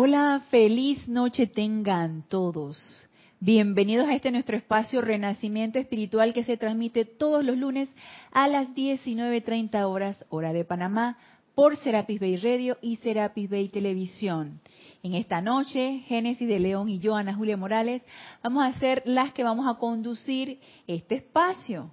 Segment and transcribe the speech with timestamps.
[0.00, 3.08] Hola, feliz noche tengan todos.
[3.40, 7.88] Bienvenidos a este nuestro espacio Renacimiento Espiritual que se transmite todos los lunes
[8.30, 11.18] a las 19.30 horas hora de Panamá
[11.56, 14.60] por Serapis Bay Radio y Serapis Bay Televisión.
[15.02, 18.00] En esta noche, Génesis de León y yo, Ana Julia Morales,
[18.40, 21.90] vamos a ser las que vamos a conducir este espacio.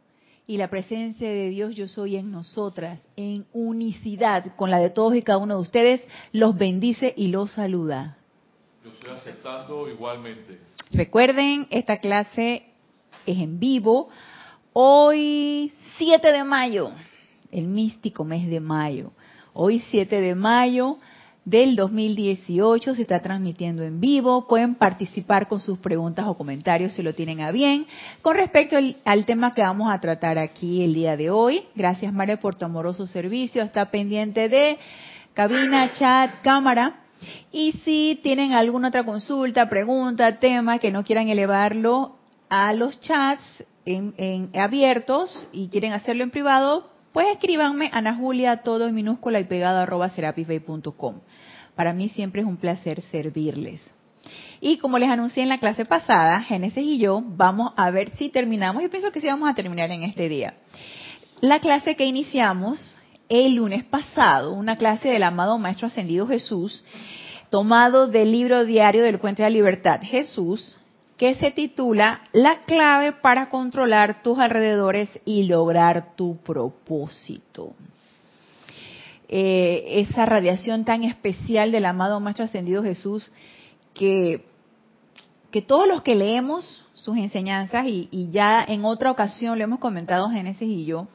[0.47, 5.15] Y la presencia de Dios yo soy en nosotras, en unicidad con la de todos
[5.15, 8.17] y cada uno de ustedes, los bendice y los saluda.
[8.83, 10.59] Yo estoy aceptando igualmente.
[10.91, 12.63] Recuerden, esta clase
[13.25, 14.09] es en vivo.
[14.73, 16.91] Hoy 7 de mayo,
[17.51, 19.13] el místico mes de mayo.
[19.53, 20.99] Hoy 7 de mayo
[21.45, 24.47] del 2018 se está transmitiendo en vivo.
[24.47, 27.85] Pueden participar con sus preguntas o comentarios si lo tienen a bien.
[28.21, 32.37] Con respecto al, tema que vamos a tratar aquí el día de hoy, gracias María
[32.37, 33.61] por tu amoroso servicio.
[33.61, 34.77] Está pendiente de
[35.33, 37.01] cabina, chat, cámara
[37.51, 42.15] y si tienen alguna otra consulta, pregunta, tema que no quieran elevarlo
[42.49, 43.43] a los chats
[43.85, 49.45] en, abiertos y quieren hacerlo en privado, pues escríbanme Ana Julia, todo en minúscula y
[49.45, 51.21] pegado arroba serapisbay.com.
[51.73, 53.79] Para mí siempre es un placer servirles.
[54.59, 58.27] Y como les anuncié en la clase pasada, Génesis y yo vamos a ver si
[58.27, 58.83] terminamos.
[58.83, 60.55] Yo pienso que sí vamos a terminar en este día.
[61.39, 62.97] La clase que iniciamos
[63.29, 66.83] el lunes pasado, una clase del amado Maestro Ascendido Jesús,
[67.49, 70.77] tomado del libro diario del Puente de la Libertad Jesús,
[71.17, 77.73] que se titula La clave para controlar tus alrededores y lograr tu propósito.
[79.27, 83.31] Eh, esa radiación tan especial del amado Maestro Ascendido Jesús,
[83.93, 84.45] que,
[85.51, 89.79] que todos los que leemos sus enseñanzas, y, y ya en otra ocasión lo hemos
[89.79, 91.07] comentado Génesis y yo,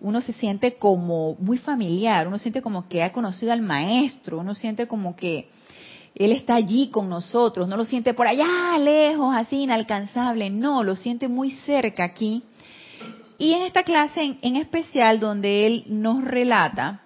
[0.00, 4.54] uno se siente como muy familiar, uno siente como que ha conocido al maestro, uno
[4.54, 5.48] siente como que
[6.14, 10.96] él está allí con nosotros, no lo siente por allá lejos, así inalcanzable, no, lo
[10.96, 12.42] siente muy cerca aquí.
[13.38, 17.02] Y en esta clase en, especial donde él nos relata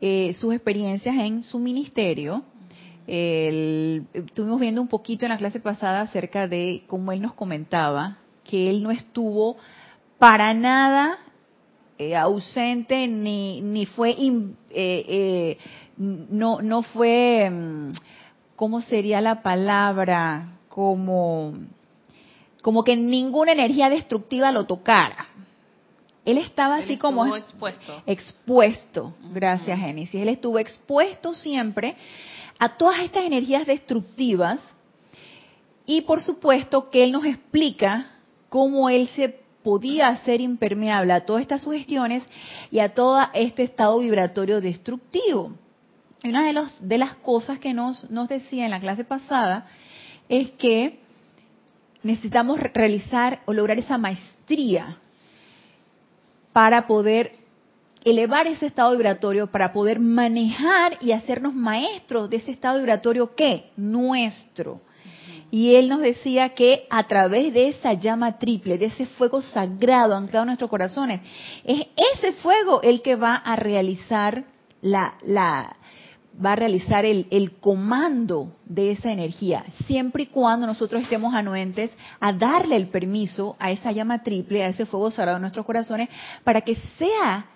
[0.00, 2.42] eh, sus experiencias en su ministerio,
[3.06, 8.70] estuvimos viendo un poquito en la clase pasada acerca de cómo él nos comentaba que
[8.70, 9.56] él no estuvo
[10.18, 11.18] para nada
[11.98, 15.58] eh, ausente ni, ni fue, eh, eh,
[15.96, 17.92] no, no fue, mm,
[18.56, 20.58] ¿cómo sería la palabra?
[20.68, 21.54] Como,
[22.62, 25.28] como que ninguna energía destructiva lo tocara.
[26.24, 28.02] Él estaba así como expuesto.
[28.04, 30.20] Expuesto, gracias Génesis.
[30.20, 31.94] Él estuvo expuesto siempre
[32.58, 34.60] a todas estas energías destructivas
[35.86, 38.10] y por supuesto que él nos explica
[38.48, 42.24] cómo él se podía hacer impermeable a todas estas sugestiones
[42.70, 45.52] y a todo este estado vibratorio destructivo.
[46.26, 49.68] Y una de, los, de las cosas que nos, nos decía en la clase pasada
[50.28, 50.98] es que
[52.02, 54.98] necesitamos realizar o lograr esa maestría
[56.52, 57.30] para poder
[58.04, 63.70] elevar ese estado vibratorio, para poder manejar y hacernos maestros de ese estado vibratorio que
[63.76, 64.80] nuestro.
[65.52, 70.16] Y él nos decía que a través de esa llama triple, de ese fuego sagrado
[70.16, 71.20] anclado en nuestros corazones,
[71.62, 74.42] es ese fuego el que va a realizar
[74.82, 75.76] la, la
[76.44, 81.90] va a realizar el, el comando de esa energía, siempre y cuando nosotros estemos anuentes
[82.20, 86.08] a darle el permiso a esa llama triple, a ese fuego sagrado en nuestros corazones,
[86.44, 87.46] para que sea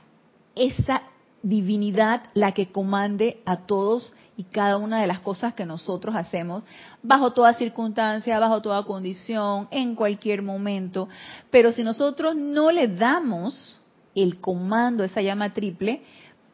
[0.55, 1.03] esa
[1.43, 6.65] divinidad la que comande a todos y cada una de las cosas que nosotros hacemos
[7.03, 11.09] bajo toda circunstancia, bajo toda condición, en cualquier momento.
[11.51, 13.79] Pero si nosotros no le damos
[14.15, 16.03] el comando, esa llama triple,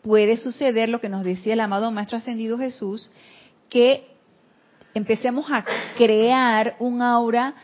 [0.06, 3.11] puede suceder lo que nos decía el amado Maestro Ascendido Jesús,
[3.69, 4.06] que
[4.94, 5.65] empecemos a
[5.97, 7.55] crear un aura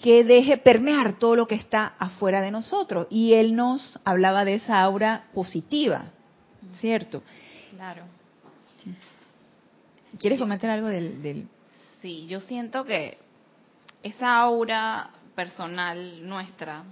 [0.00, 3.08] que deje permear todo lo que está afuera de nosotros.
[3.10, 6.04] Y él nos hablaba de esa aura positiva,
[6.76, 7.24] ¿cierto?
[7.74, 8.04] Claro.
[10.20, 11.48] ¿Quieres comentar algo del,
[12.00, 13.18] Sí, yo siento que
[14.04, 16.84] esa aura personal nuestra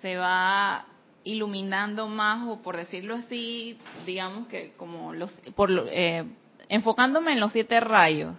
[0.00, 0.86] se va
[1.24, 6.24] iluminando más o por decirlo así, digamos que como los por eh,
[6.68, 8.36] enfocándome en los siete rayos.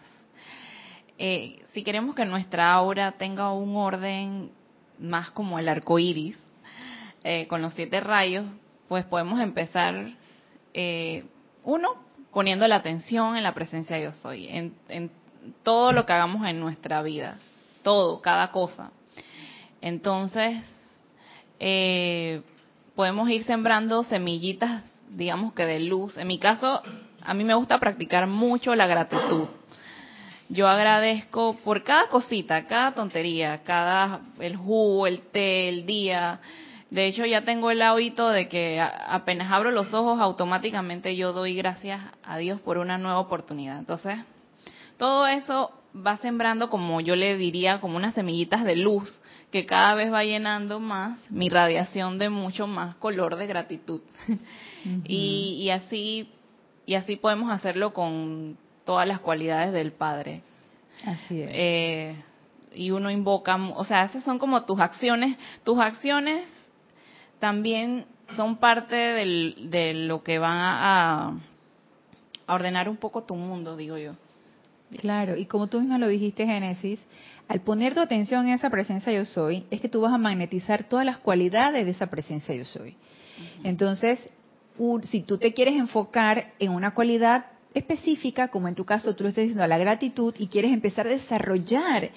[1.17, 4.51] Eh, si queremos que nuestra aura tenga un orden
[4.97, 6.37] más como el arco iris,
[7.23, 8.45] eh, con los siete rayos,
[8.87, 10.13] pues podemos empezar,
[11.63, 11.95] uno,
[12.31, 15.11] poniendo la atención en la presencia de yo soy, en, en
[15.63, 17.37] todo lo que hagamos en nuestra vida,
[17.83, 18.91] todo, cada cosa.
[19.81, 20.63] Entonces,
[21.59, 22.41] eh,
[22.95, 26.17] podemos ir sembrando semillitas, digamos que de luz.
[26.17, 26.81] En mi caso,
[27.21, 29.47] a mí me gusta practicar mucho la gratitud.
[30.49, 36.41] Yo agradezco por cada cosita, cada tontería, cada el jugo, el té, el día.
[36.89, 41.55] De hecho, ya tengo el hábito de que apenas abro los ojos, automáticamente yo doy
[41.55, 43.79] gracias a Dios por una nueva oportunidad.
[43.79, 44.17] Entonces,
[44.97, 49.21] todo eso va sembrando, como yo le diría, como unas semillitas de luz
[49.51, 54.01] que cada vez va llenando más mi radiación de mucho más color de gratitud.
[55.05, 56.29] y, y así
[56.85, 60.41] y así podemos hacerlo con todas las cualidades del Padre.
[61.05, 61.49] Así es.
[61.51, 62.23] Eh,
[62.73, 65.37] y uno invoca, o sea, esas son como tus acciones.
[65.63, 66.47] Tus acciones
[67.39, 68.05] también
[68.35, 71.27] son parte del, de lo que van a,
[72.47, 74.15] a ordenar un poco tu mundo, digo yo.
[74.99, 76.99] Claro, y como tú misma lo dijiste, Génesis,
[77.47, 80.83] al poner tu atención en esa presencia yo soy, es que tú vas a magnetizar
[80.85, 82.95] todas las cualidades de esa presencia yo soy.
[83.63, 84.19] Entonces,
[85.03, 89.29] si tú te quieres enfocar en una cualidad específica, como en tu caso tú lo
[89.29, 92.11] estás diciendo, a la gratitud, y quieres empezar a desarrollar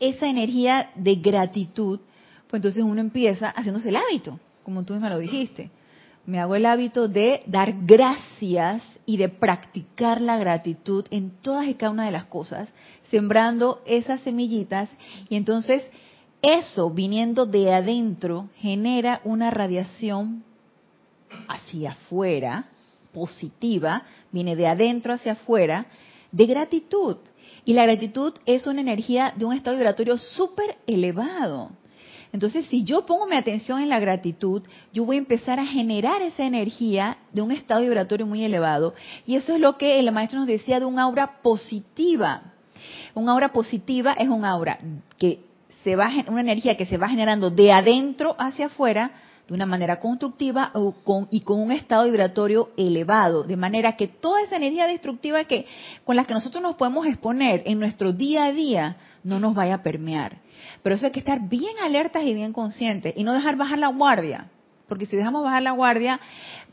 [0.00, 2.00] esa energía de gratitud,
[2.48, 5.70] pues entonces uno empieza haciéndose el hábito, como tú misma lo dijiste.
[6.30, 11.74] Me hago el hábito de dar gracias y de practicar la gratitud en todas y
[11.74, 12.68] cada una de las cosas,
[13.10, 14.88] sembrando esas semillitas
[15.28, 15.82] y entonces
[16.40, 20.44] eso viniendo de adentro genera una radiación
[21.48, 22.66] hacia afuera,
[23.12, 25.86] positiva, viene de adentro hacia afuera,
[26.30, 27.16] de gratitud.
[27.64, 31.72] Y la gratitud es una energía de un estado vibratorio súper elevado.
[32.32, 34.62] Entonces, si yo pongo mi atención en la gratitud,
[34.92, 38.94] yo voy a empezar a generar esa energía de un estado vibratorio muy elevado.
[39.26, 42.42] Y eso es lo que el maestro nos decía de un aura positiva.
[43.14, 44.78] Un aura positiva es un aura
[45.18, 45.40] que
[45.82, 49.10] se va, una energía que se va generando de adentro hacia afuera
[49.48, 50.72] de una manera constructiva
[51.30, 55.66] y con un estado vibratorio elevado, de manera que toda esa energía destructiva que
[56.04, 59.74] con la que nosotros nos podemos exponer en nuestro día a día no nos vaya
[59.74, 60.38] a permear.
[60.82, 63.88] Pero eso hay que estar bien alertas y bien conscientes y no dejar bajar la
[63.88, 64.50] guardia,
[64.88, 66.20] porque si dejamos bajar la guardia,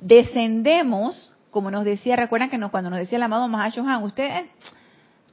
[0.01, 4.49] descendemos, como nos decía, recuerdan que cuando nos decía el amado Mahashohan, ustedes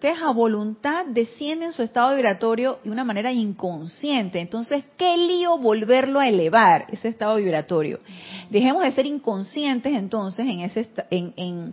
[0.04, 4.38] ustedes a voluntad descienden su estado vibratorio de una manera inconsciente.
[4.38, 8.00] Entonces, ¿qué lío volverlo a elevar, ese estado vibratorio?
[8.50, 11.72] Dejemos de ser inconscientes entonces en, ese, en,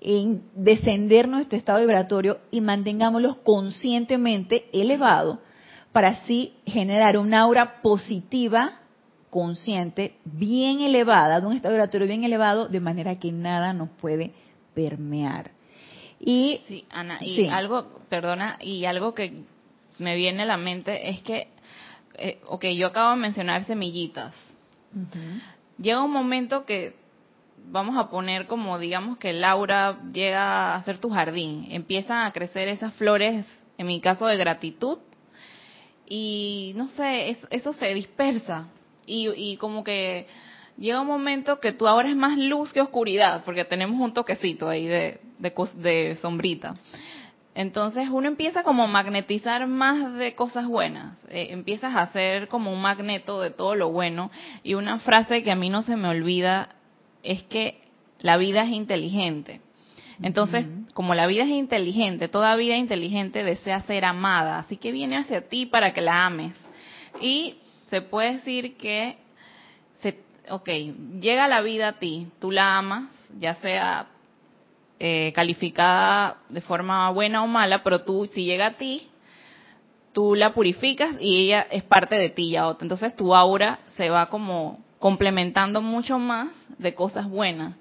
[0.00, 5.40] en, descender nuestro estado vibratorio y mantengámoslo conscientemente elevado
[5.92, 8.80] para así generar una aura positiva,
[9.30, 14.32] consciente, bien elevada, de un estado vibratorio bien elevado, de manera que nada nos puede
[14.74, 15.50] permear.
[16.18, 19.44] Y, sí, Ana, y algo, perdona, y algo que
[19.98, 21.48] me viene a la mente es que,
[22.14, 24.32] eh, ok, yo acabo de mencionar semillitas.
[25.78, 26.94] Llega un momento que
[27.70, 32.68] vamos a poner como, digamos que Laura llega a ser tu jardín, empiezan a crecer
[32.68, 33.46] esas flores,
[33.78, 34.98] en mi caso de gratitud,
[36.08, 38.68] y no sé, eso se dispersa.
[39.06, 40.26] Y, y como que
[40.76, 44.68] llega un momento que tú ahora es más luz que oscuridad, porque tenemos un toquecito
[44.68, 46.74] ahí de, de, sombrita.
[47.54, 52.72] Entonces uno empieza como a magnetizar más de cosas buenas, eh, empiezas a hacer como
[52.72, 54.30] un magneto de todo lo bueno
[54.62, 56.70] y una frase que a mí no se me olvida
[57.22, 57.82] es que
[58.20, 59.60] la vida es inteligente.
[60.22, 65.16] Entonces, como la vida es inteligente, toda vida inteligente desea ser amada, así que viene
[65.16, 66.54] hacia ti para que la ames.
[67.20, 67.56] Y
[67.88, 69.16] se puede decir que
[70.50, 70.68] ok,
[71.20, 74.06] llega la vida a ti, tú la amas, ya sea
[74.98, 79.08] eh, calificada de forma buena o mala, pero tú, si llega a ti,
[80.12, 82.76] tú la purificas y ella es parte de ti ya.
[82.80, 87.74] Entonces tu aura se va como complementando mucho más de cosas buenas.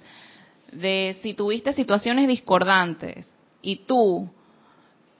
[0.71, 4.29] De si tuviste situaciones discordantes y tú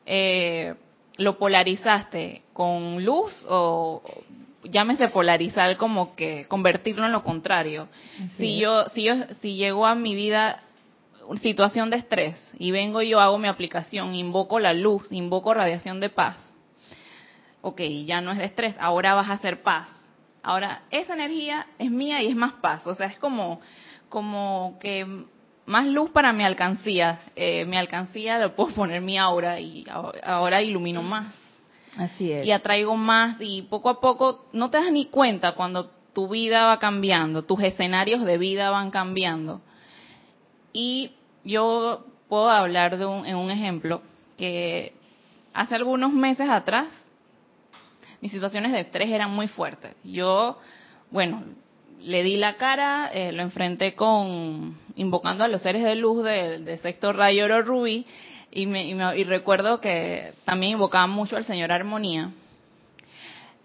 [0.05, 0.75] eh,
[1.17, 4.01] lo polarizaste con luz o
[4.63, 7.88] llámese polarizar como que convertirlo en lo contrario.
[8.38, 10.63] si yo, si yo, si llego a mi vida
[11.41, 16.10] situación de estrés y vengo yo hago mi aplicación, invoco la luz, invoco radiación de
[16.10, 16.38] paz.
[17.62, 19.88] Ok, ya no es de estrés, ahora vas a hacer paz.
[20.43, 22.88] Ahora, esa energía es mía y es más paz.
[22.88, 23.62] O sea, es como,
[24.10, 25.25] como que
[25.72, 27.22] más luz para mi alcancía.
[27.36, 29.86] Eh, mi alcancía lo puedo poner mi aura y
[30.24, 31.34] ahora ilumino más.
[31.98, 32.46] Así es.
[32.46, 36.66] Y atraigo más y poco a poco no te das ni cuenta cuando tu vida
[36.66, 39.62] va cambiando, tus escenarios de vida van cambiando.
[40.74, 41.12] Y
[41.46, 44.01] yo puedo hablar de un, en un ejemplo
[44.38, 44.94] que
[45.54, 46.88] hace algunos meses atrás
[48.20, 49.96] mis situaciones de estrés eran muy fuertes.
[50.04, 50.60] Yo,
[51.10, 51.44] bueno,
[52.03, 56.65] le di la cara, eh, lo enfrenté con invocando a los seres de luz del
[56.65, 58.05] de sexto rayo oro rubí
[58.51, 62.31] y, me, y, me, y recuerdo que también invocaba mucho al señor Armonía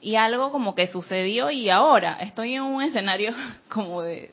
[0.00, 3.32] y algo como que sucedió y ahora estoy en un escenario
[3.68, 4.30] como de,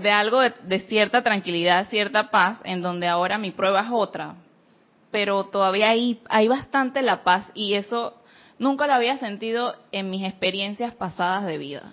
[0.00, 4.34] de algo de, de, cierta tranquilidad, cierta paz, en donde ahora mi prueba es otra,
[5.10, 8.14] pero todavía hay, hay bastante la paz y eso
[8.58, 11.92] nunca lo había sentido en mis experiencias pasadas de vida.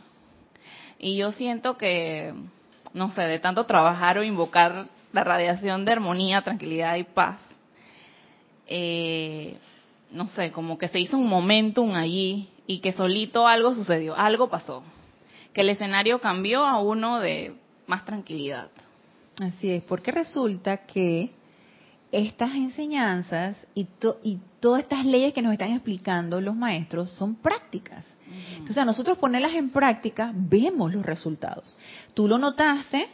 [1.04, 2.34] Y yo siento que,
[2.94, 7.42] no sé, de tanto trabajar o invocar la radiación de armonía, tranquilidad y paz,
[8.68, 9.58] eh,
[10.12, 14.50] no sé, como que se hizo un momentum allí y que solito algo sucedió, algo
[14.50, 14.82] pasó,
[15.52, 17.54] que el escenario cambió a uno de
[17.86, 18.70] más tranquilidad.
[19.42, 21.32] Así es, porque resulta que
[22.13, 27.36] estas enseñanzas y, to, y todas estas leyes que nos están explicando los maestros son
[27.36, 28.08] prácticas.
[28.51, 31.75] Entonces, a nosotros ponerlas en práctica, vemos los resultados.
[32.13, 33.08] Tú lo notaste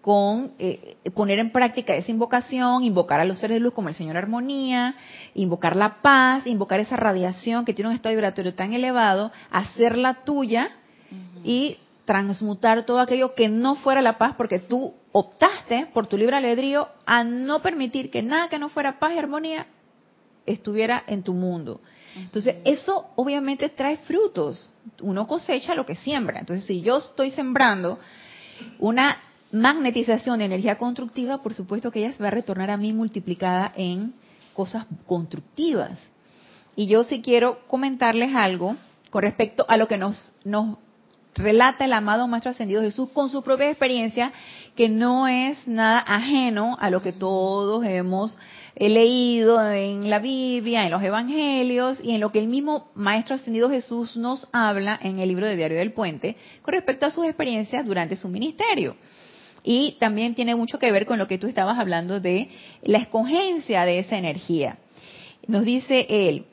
[0.00, 3.94] con eh, poner en práctica esa invocación, invocar a los seres de luz como el
[3.94, 4.94] Señor Armonía,
[5.34, 10.70] invocar la paz, invocar esa radiación que tiene un estado vibratorio tan elevado, hacerla tuya
[11.10, 11.40] uh -huh.
[11.44, 16.36] y transmutar todo aquello que no fuera la paz porque tú optaste por tu libre
[16.36, 19.66] albedrío a no permitir que nada que no fuera paz y armonía
[20.46, 21.80] estuviera en tu mundo.
[22.14, 24.70] Entonces, eso obviamente trae frutos.
[25.02, 26.38] Uno cosecha lo que siembra.
[26.38, 27.98] Entonces, si yo estoy sembrando
[28.78, 29.18] una
[29.52, 33.72] magnetización de energía constructiva, por supuesto que ella se va a retornar a mí multiplicada
[33.76, 34.14] en
[34.54, 36.08] cosas constructivas.
[36.76, 38.76] Y yo sí quiero comentarles algo
[39.10, 40.78] con respecto a lo que nos, nos
[41.36, 44.32] relata el amado Maestro Ascendido Jesús con su propia experiencia,
[44.74, 48.38] que no es nada ajeno a lo que todos hemos
[48.76, 53.70] leído en la Biblia, en los Evangelios y en lo que el mismo Maestro Ascendido
[53.70, 57.86] Jesús nos habla en el libro de Diario del Puente con respecto a sus experiencias
[57.86, 58.96] durante su ministerio.
[59.62, 62.50] Y también tiene mucho que ver con lo que tú estabas hablando de
[62.82, 64.78] la escogencia de esa energía.
[65.48, 66.46] Nos dice él,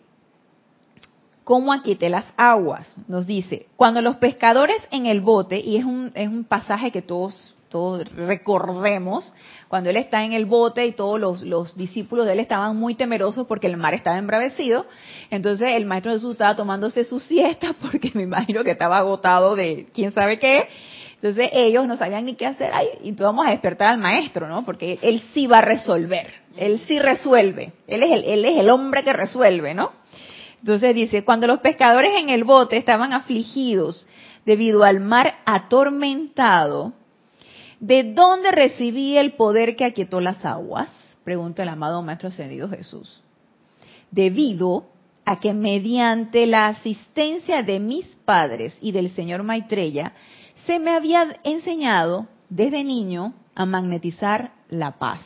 [1.43, 2.93] cómo aquiete las aguas.
[3.07, 7.01] Nos dice, cuando los pescadores en el bote, y es un, es un pasaje que
[7.01, 9.33] todos, todos recordemos,
[9.67, 12.95] cuando él está en el bote y todos los, los, discípulos de él estaban muy
[12.95, 14.85] temerosos porque el mar estaba embravecido,
[15.31, 19.87] entonces el maestro Jesús estaba tomándose su siesta porque me imagino que estaba agotado de
[19.93, 20.67] quién sabe qué.
[21.15, 24.49] Entonces ellos no sabían ni qué hacer ahí y tú vamos a despertar al maestro,
[24.49, 24.65] ¿no?
[24.65, 28.69] Porque él sí va a resolver, él sí resuelve, él es el, él es el
[28.69, 30.02] hombre que resuelve, ¿no?
[30.63, 34.07] Entonces dice, cuando los pescadores en el bote estaban afligidos
[34.45, 36.93] debido al mar atormentado,
[37.81, 40.87] ¿de dónde recibí el poder que aquietó las aguas?
[41.25, 43.21] Pregunta el amado Maestro Ascendido Jesús.
[44.09, 44.85] Debido
[45.25, 50.13] a que mediante la asistencia de mis padres y del señor Maitreya,
[50.65, 55.19] se me había enseñado desde niño a magnetizar la paz.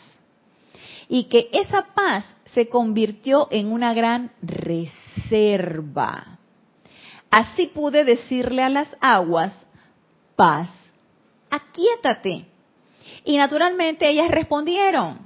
[1.08, 6.38] Y que esa paz se convirtió en una gran reserva.
[7.30, 9.54] Así pude decirle a las aguas,
[10.36, 10.70] paz,
[11.50, 12.46] aquíétate.
[13.26, 15.20] Y naturalmente ellas respondieron,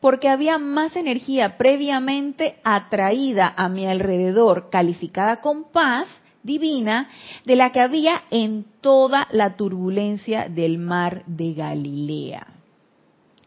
[0.00, 6.06] porque había más energía previamente atraída a mi alrededor, calificada con paz
[6.42, 7.08] divina,
[7.44, 12.55] de la que había en toda la turbulencia del mar de Galilea.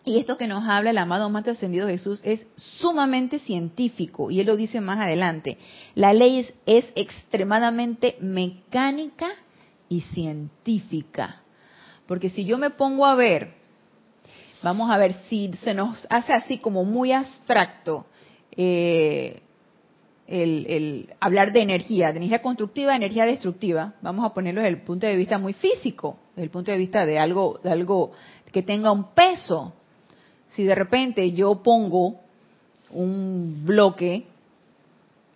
[0.09, 4.47] Y esto que nos habla el amado Maestro Ascendido Jesús es sumamente científico, y él
[4.47, 5.59] lo dice más adelante.
[5.93, 9.27] La ley es, extremadamente mecánica
[9.87, 11.43] y científica.
[12.07, 13.51] Porque si yo me pongo a ver,
[14.63, 18.07] vamos a ver si se nos hace así como muy abstracto
[18.57, 19.43] eh,
[20.25, 24.81] el, el, hablar de energía, de energía constructiva, energía destructiva, vamos a ponerlo desde el
[24.81, 28.13] punto de vista muy físico, desde el punto de vista de algo, de algo
[28.51, 29.75] que tenga un peso,
[30.49, 32.19] si de repente yo pongo
[32.91, 34.25] un bloque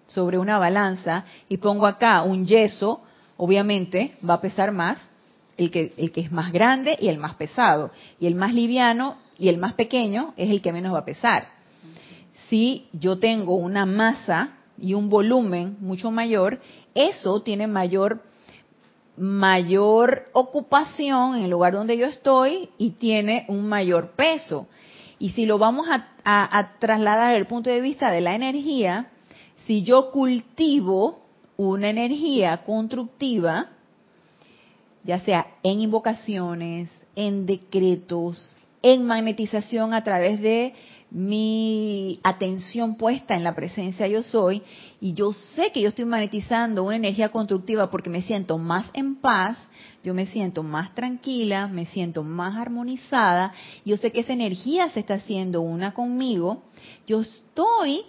[0.07, 3.01] sobre una balanza y pongo acá un yeso,
[3.37, 4.97] obviamente va a pesar más
[5.57, 7.91] el que, el que es más grande y el más pesado.
[8.19, 11.47] Y el más liviano y el más pequeño es el que menos va a pesar.
[12.49, 16.59] Si yo tengo una masa y un volumen mucho mayor,
[16.93, 18.21] eso tiene mayor
[19.15, 24.67] mayor ocupación en el lugar donde yo estoy y tiene un mayor peso.
[25.23, 29.07] Y si lo vamos a, a, trasladar desde el punto de vista de la energía,
[29.65, 31.21] si yo cultivo
[31.55, 33.69] una energía constructiva,
[35.05, 40.73] ya sea en invocaciones, en decretos, en magnetización a través de
[41.13, 44.63] mi atención puesta en la presencia yo soy
[44.99, 49.17] y yo sé que yo estoy magnetizando una energía constructiva porque me siento más en
[49.17, 49.55] paz,
[50.03, 53.53] yo me siento más tranquila, me siento más armonizada,
[53.85, 56.63] yo sé que esa energía se está haciendo una conmigo,
[57.05, 58.01] yo estoy,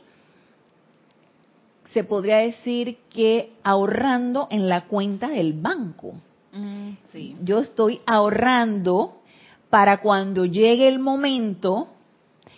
[1.93, 6.15] se podría decir que ahorrando en la cuenta del banco.
[6.55, 7.37] Mm, sí.
[7.43, 9.21] Yo estoy ahorrando
[9.69, 11.89] para cuando llegue el momento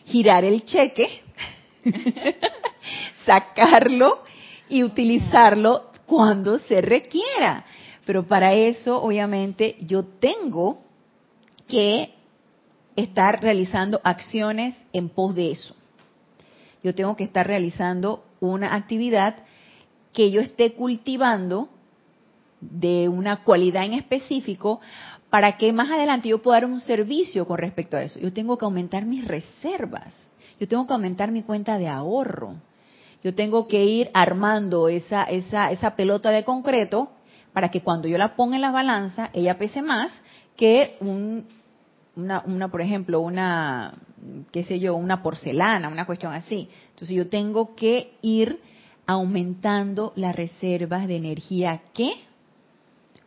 [0.07, 1.23] girar el cheque,
[3.27, 4.23] sacarlo
[4.69, 7.65] y utilizarlo cuando se requiera.
[8.05, 10.81] Pero para eso, obviamente, yo tengo
[11.69, 12.15] que
[12.95, 15.75] estar realizando acciones en pos de eso.
[16.83, 19.37] Yo tengo que estar realizando una actividad
[20.13, 21.69] que yo esté cultivando
[22.61, 24.81] de una cualidad en específico
[25.31, 28.19] para que más adelante yo pueda dar un servicio con respecto a eso.
[28.21, 30.13] Yo tengo que aumentar mis reservas,
[30.61, 32.55] yo tengo que aumentar mi cuenta de ahorro,
[33.23, 37.11] yo tengo que ir armando esa, esa, esa pelota de concreto
[37.53, 40.13] para que cuando yo la ponga en la balanza, ella pese más
[40.57, 41.47] que un,
[42.15, 43.95] una, una, por ejemplo, una,
[44.53, 46.69] qué sé yo, una porcelana, una cuestión así.
[46.91, 48.61] Entonces yo tengo que ir
[49.07, 52.13] aumentando las reservas de energía que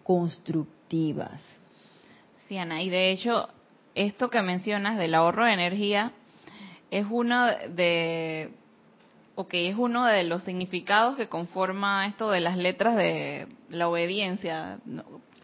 [0.03, 1.39] constructivas.
[2.51, 3.47] Y de hecho,
[3.95, 6.11] esto que mencionas del ahorro de energía
[6.91, 8.51] es uno de,
[9.35, 14.79] ok, es uno de los significados que conforma esto de las letras de la obediencia.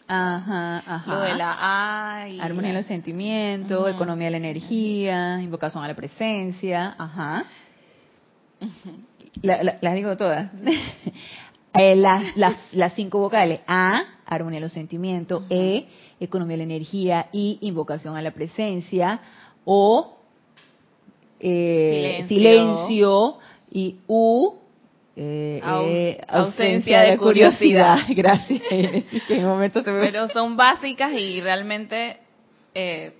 [0.07, 1.11] Ajá, ajá.
[1.13, 5.87] Lo de la A y Armonía de los sentimientos, economía de la energía, invocación a
[5.87, 7.43] la presencia, ajá.
[9.41, 10.49] La- la- las digo todas.
[11.77, 13.59] Eh, las, las, las cinco vocales.
[13.67, 15.43] A, armonía de los sentimientos.
[15.49, 15.87] E,
[16.19, 17.29] economía de la energía.
[17.31, 19.21] I, invocación a la presencia.
[19.65, 20.17] O,
[21.39, 22.27] eh, Silencio.
[22.27, 23.37] silencio.
[23.71, 24.55] Y U,
[25.17, 27.99] eh, eh, ausencia de curiosidad.
[28.09, 28.61] Gracias.
[28.69, 30.01] Que en momento se me...
[30.01, 32.17] Pero son básicas y realmente
[32.73, 33.13] eh,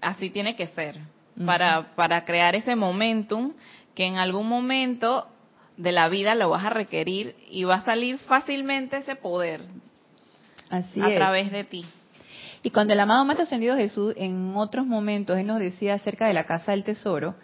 [0.00, 0.98] así tiene que ser
[1.44, 3.52] para, para crear ese momentum
[3.96, 5.26] que en algún momento
[5.76, 9.62] de la vida lo vas a requerir y va a salir fácilmente ese poder
[10.70, 11.16] Así a es.
[11.16, 11.84] través de ti.
[12.62, 16.34] Y cuando el amado Maestro Ascendido Jesús, en otros momentos, él nos decía acerca de
[16.34, 17.34] la casa del tesoro,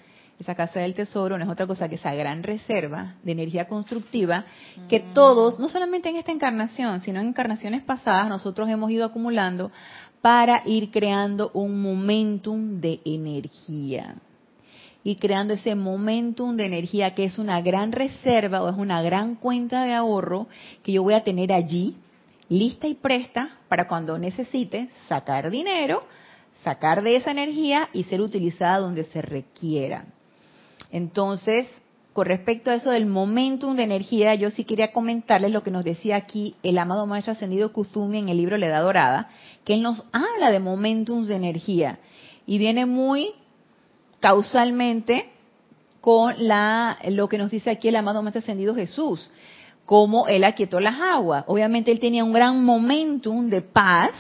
[0.41, 4.47] esa casa del tesoro no es otra cosa que esa gran reserva de energía constructiva
[4.89, 9.71] que todos, no solamente en esta encarnación, sino en encarnaciones pasadas, nosotros hemos ido acumulando
[10.23, 14.15] para ir creando un momentum de energía.
[15.05, 19.35] Y creando ese momentum de energía que es una gran reserva o es una gran
[19.35, 20.47] cuenta de ahorro
[20.83, 21.97] que yo voy a tener allí,
[22.51, 26.03] lista y presta para cuando necesite sacar dinero,
[26.63, 30.05] sacar de esa energía y ser utilizada donde se requiera.
[30.91, 31.69] Entonces,
[32.13, 35.85] con respecto a eso del momentum de energía, yo sí quería comentarles lo que nos
[35.85, 39.31] decía aquí el amado Maestro Ascendido Kuzumi en el libro La Edad Dorada,
[39.65, 42.01] que él nos habla de momentum de energía
[42.47, 43.31] y viene muy
[44.19, 45.31] causalmente
[46.01, 49.31] con la, lo que nos dice aquí el amado Maestro Ascendido Jesús,
[49.91, 51.43] cómo él aquietó las aguas.
[51.49, 54.13] Obviamente él tenía un gran momentum de paz,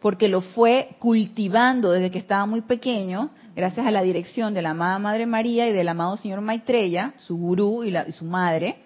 [0.00, 4.70] porque lo fue cultivando desde que estaba muy pequeño, gracias a la dirección de la
[4.70, 8.78] amada Madre María y del amado Señor Maitreya, su gurú y, la- y su madre.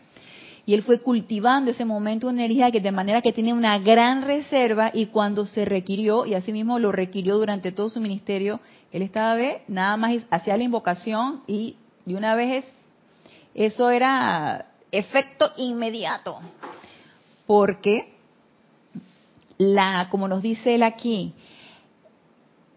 [0.67, 4.21] Y él fue cultivando ese momento de energía que de manera que tiene una gran
[4.27, 8.61] reserva y cuando se requirió, y así mismo lo requirió durante todo su ministerio,
[8.93, 12.75] él estaba ve, nada más hacía la invocación y de una vez es-
[13.55, 14.67] eso era
[14.99, 16.39] efecto inmediato.
[17.47, 18.15] Porque
[19.59, 21.35] la, como nos dice él aquí,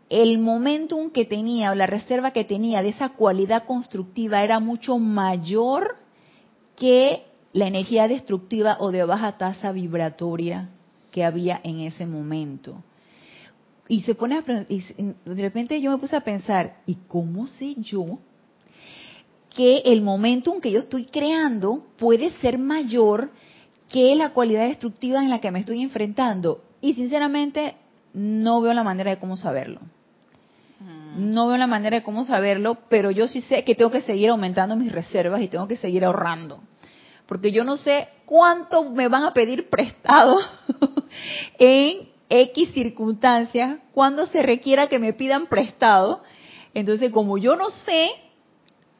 [0.09, 4.97] el momentum que tenía o la reserva que tenía de esa cualidad constructiva era mucho
[4.99, 5.97] mayor
[6.75, 10.69] que la energía destructiva o de baja tasa vibratoria
[11.11, 12.83] que había en ese momento.
[13.89, 14.81] Y se pone a, y
[15.25, 18.19] de repente yo me puse a pensar, ¿y cómo sé yo
[19.57, 23.31] que el momentum que yo estoy creando puede ser mayor
[23.89, 26.61] que la cualidad destructiva en la que me estoy enfrentando?
[26.79, 27.73] Y sinceramente
[28.13, 29.81] no veo la manera de cómo saberlo.
[31.17, 34.29] No veo la manera de cómo saberlo, pero yo sí sé que tengo que seguir
[34.29, 36.61] aumentando mis reservas y tengo que seguir ahorrando.
[37.25, 40.37] Porque yo no sé cuánto me van a pedir prestado
[41.57, 46.21] en X circunstancias, cuando se requiera que me pidan prestado.
[46.75, 48.11] Entonces, como yo no sé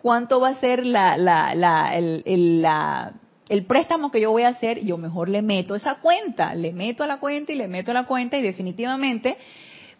[0.07, 3.13] cuánto va a ser la, la, la, el, la-
[3.49, 7.03] el préstamo que yo voy a hacer, yo mejor le meto esa cuenta, le meto
[7.03, 9.35] a la cuenta y le meto a la cuenta y definitivamente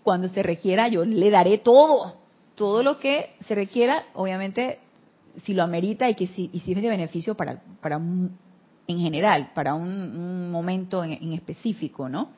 [0.03, 2.15] cuando se requiera yo le daré todo,
[2.55, 4.79] todo lo que se requiera, obviamente,
[5.43, 8.31] si lo amerita y que si, y si es de beneficio para, para un,
[8.87, 12.29] en general, para un, momento en, específico, ¿no?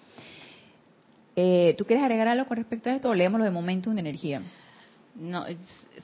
[1.36, 4.00] Eh, ¿Tú quieres agregar algo con respecto a esto o leemos lo de momentum de
[4.00, 4.42] energía?
[5.16, 5.46] No,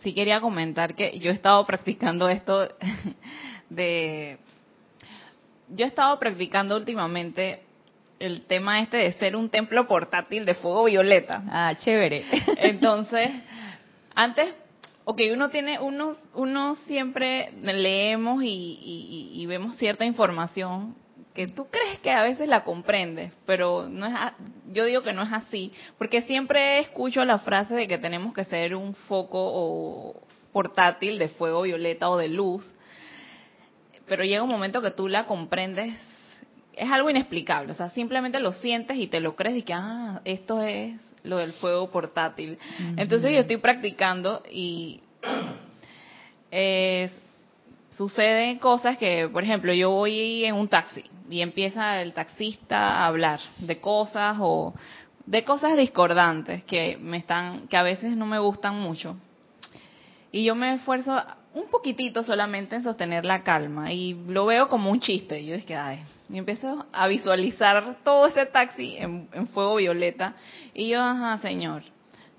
[0.02, 2.68] sí quería comentar que yo he estado practicando esto
[3.70, 4.38] de...
[5.70, 7.64] Yo he estado practicando últimamente
[8.20, 11.44] el tema este de ser un templo portátil de fuego violeta.
[11.50, 12.24] Ah, chévere.
[12.58, 13.32] Entonces,
[14.14, 14.54] antes,
[15.06, 20.96] ok, uno tiene, uno, uno siempre leemos y, y vemos cierta información
[21.36, 24.14] que tú crees que a veces la comprendes, pero no es,
[24.72, 28.46] yo digo que no es así, porque siempre escucho la frase de que tenemos que
[28.46, 32.66] ser un foco o portátil de fuego violeta o de luz,
[34.08, 35.94] pero llega un momento que tú la comprendes,
[36.74, 40.22] es algo inexplicable, o sea, simplemente lo sientes y te lo crees y que, ah,
[40.24, 42.58] esto es lo del fuego portátil.
[42.96, 45.02] Entonces yo estoy practicando y
[46.52, 47.12] es
[47.98, 53.08] suceden cosas que, por ejemplo, yo voy en un taxi y empieza el taxista a
[53.08, 54.74] hablar de cosas o
[55.26, 59.18] de cosas discordantes que me están que a veces no me gustan mucho.
[60.32, 61.22] Y yo me esfuerzo
[61.54, 65.46] un poquitito solamente en sostener la calma y lo veo como un chiste.
[65.46, 70.36] Yo es que, ay, y empiezo a visualizar todo ese taxi en, en fuego violeta
[70.74, 71.84] y yo, ajá, señor,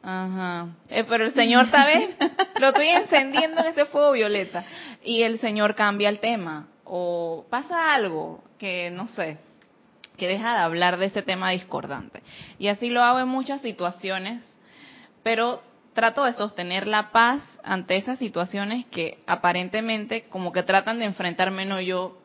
[0.03, 0.69] Ajá.
[0.89, 2.17] Eh, pero el Señor, ¿sabes?
[2.61, 4.65] Lo estoy encendiendo en ese fuego violeta.
[5.03, 6.69] Y el Señor cambia el tema.
[6.85, 9.39] O pasa algo que, no sé,
[10.17, 12.23] que deja de hablar de ese tema discordante.
[12.59, 14.45] Y así lo hago en muchas situaciones.
[15.23, 21.07] Pero trato de sostener la paz ante esas situaciones que aparentemente como que tratan de
[21.07, 22.19] enfrentarme, no yo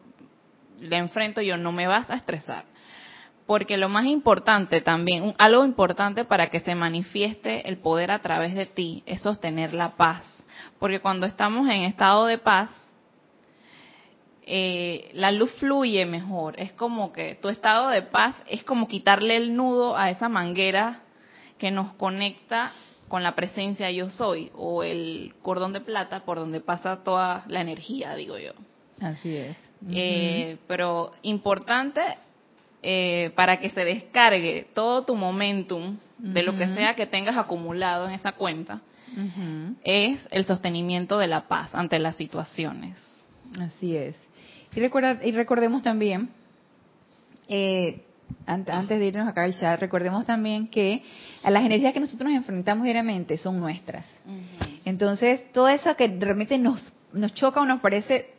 [0.80, 2.66] le enfrento yo, no me vas a estresar
[3.46, 8.56] porque lo más importante también, algo importante para que se manifieste el poder a través
[8.56, 10.24] de ti es sostener la paz.
[10.80, 12.70] Porque cuando estamos en estado de paz,
[14.44, 16.60] eh, la luz fluye mejor.
[16.60, 21.02] Es como que tu estado de paz es como quitarle el nudo a esa manguera
[21.58, 22.74] que nos conecta
[23.08, 27.62] con la presencia yo soy o el cordón de plata por donde pasa toda la
[27.62, 28.54] energía, digo yo.
[29.02, 29.58] Así es.
[29.90, 32.02] Eh, pero importante
[32.84, 38.08] eh, para que se descargue todo tu momentum de lo que sea que tengas acumulado
[38.08, 38.82] en esa cuenta,
[39.84, 42.98] es el sostenimiento de la paz ante las situaciones.
[43.60, 44.16] Así es.
[44.76, 46.30] Y, recuerda, y recordemos también,
[47.48, 48.04] eh,
[48.46, 51.04] antes de irnos acá al chat, recordemos también que
[51.44, 54.06] las energías que nosotros nos enfrentamos diariamente son nuestras.
[54.86, 58.30] Entonces, todo eso que realmente nos, nos choca o nos parece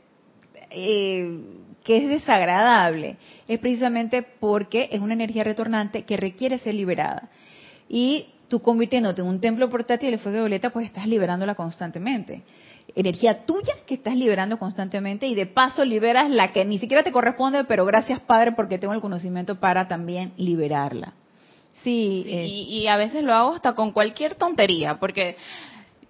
[0.70, 1.38] eh,
[1.84, 3.16] que es desagradable,
[3.48, 7.28] es precisamente porque es una energía retornante que requiere ser liberada.
[7.88, 12.42] Y tú convirtiéndote en un templo portátil de fuego violeta, pues estás liberándola constantemente.
[12.94, 17.12] Energía tuya que estás liberando constantemente y de paso liberas la que ni siquiera te
[17.12, 21.14] corresponde, pero gracias Padre porque tengo el conocimiento para también liberarla.
[21.82, 25.36] Sí, y, y, a veces lo hago hasta con cualquier tontería, porque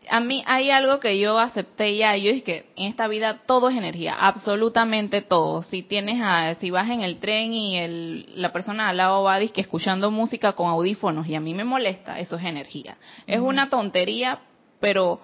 [0.08, 3.68] a mí hay algo que yo acepté ya, yo es que en esta vida todo
[3.68, 5.62] es energía, absolutamente todo.
[5.62, 9.38] Si tienes a, si vas en el tren y el, la persona al lado va
[9.40, 12.96] que escuchando música con audífonos y a mí me molesta, eso es energía.
[13.26, 14.40] Es una tontería,
[14.80, 15.20] pero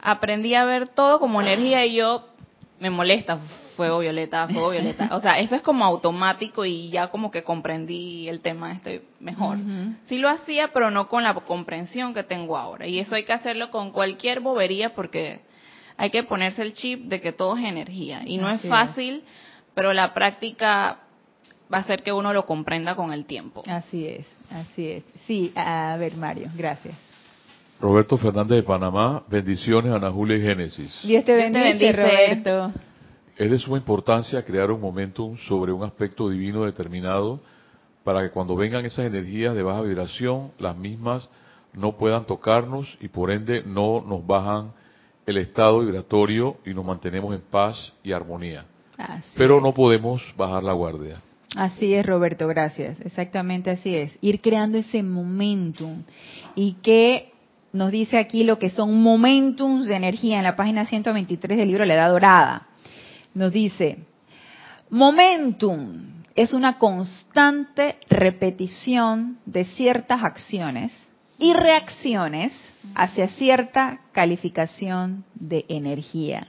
[0.00, 2.28] aprendí a ver todo como energía y yo
[2.78, 3.40] me molesta,
[3.76, 5.08] fuego violeta, fuego violeta.
[5.12, 9.58] O sea, eso es como automático y ya como que comprendí el tema este mejor.
[10.04, 12.86] Sí lo hacía, pero no con la comprensión que tengo ahora.
[12.86, 15.40] Y eso hay que hacerlo con cualquier bobería porque
[15.96, 18.22] hay que ponerse el chip de que todo es energía.
[18.24, 19.22] Y no es fácil,
[19.74, 20.98] pero la práctica
[21.72, 23.62] va a hacer que uno lo comprenda con el tiempo.
[23.66, 25.04] Así es, así es.
[25.26, 26.94] Sí, a ver Mario, gracias.
[27.80, 30.98] Roberto Fernández de Panamá, bendiciones Ana Julia y Génesis.
[31.02, 32.72] Dios te bendice, Roberto.
[33.36, 37.40] Es de suma importancia crear un momentum sobre un aspecto divino determinado
[38.02, 41.28] para que cuando vengan esas energías de baja vibración, las mismas
[41.74, 44.72] no puedan tocarnos y por ende no nos bajan
[45.26, 48.64] el estado vibratorio y nos mantenemos en paz y armonía.
[49.36, 51.20] Pero no podemos bajar la guardia.
[51.54, 52.98] Así es, Roberto, gracias.
[53.00, 54.16] Exactamente así es.
[54.22, 56.04] Ir creando ese momentum
[56.54, 57.32] y que
[57.74, 61.84] nos dice aquí lo que son momentums de energía en la página 123 del libro
[61.84, 62.68] La Edad Dorada
[63.36, 63.98] nos dice,
[64.88, 70.90] momentum es una constante repetición de ciertas acciones
[71.38, 72.52] y reacciones
[72.94, 76.48] hacia cierta calificación de energía,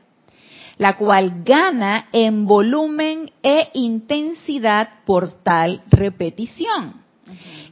[0.78, 7.02] la cual gana en volumen e intensidad por tal repetición.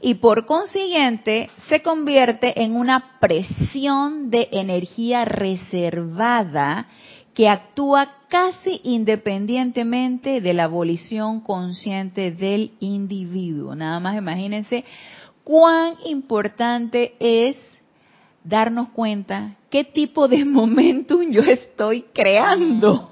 [0.02, 6.88] Y por consiguiente se convierte en una presión de energía reservada
[7.36, 13.76] que actúa casi independientemente de la abolición consciente del individuo.
[13.76, 14.86] Nada más imagínense
[15.44, 17.58] cuán importante es
[18.44, 23.12] darnos cuenta qué tipo de momentum yo estoy creando.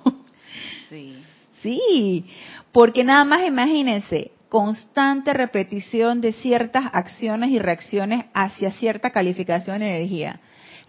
[0.90, 1.18] Sí.
[1.62, 2.26] Sí,
[2.72, 9.98] porque nada más imagínense, constante repetición de ciertas acciones y reacciones hacia cierta calificación de
[9.98, 10.40] energía.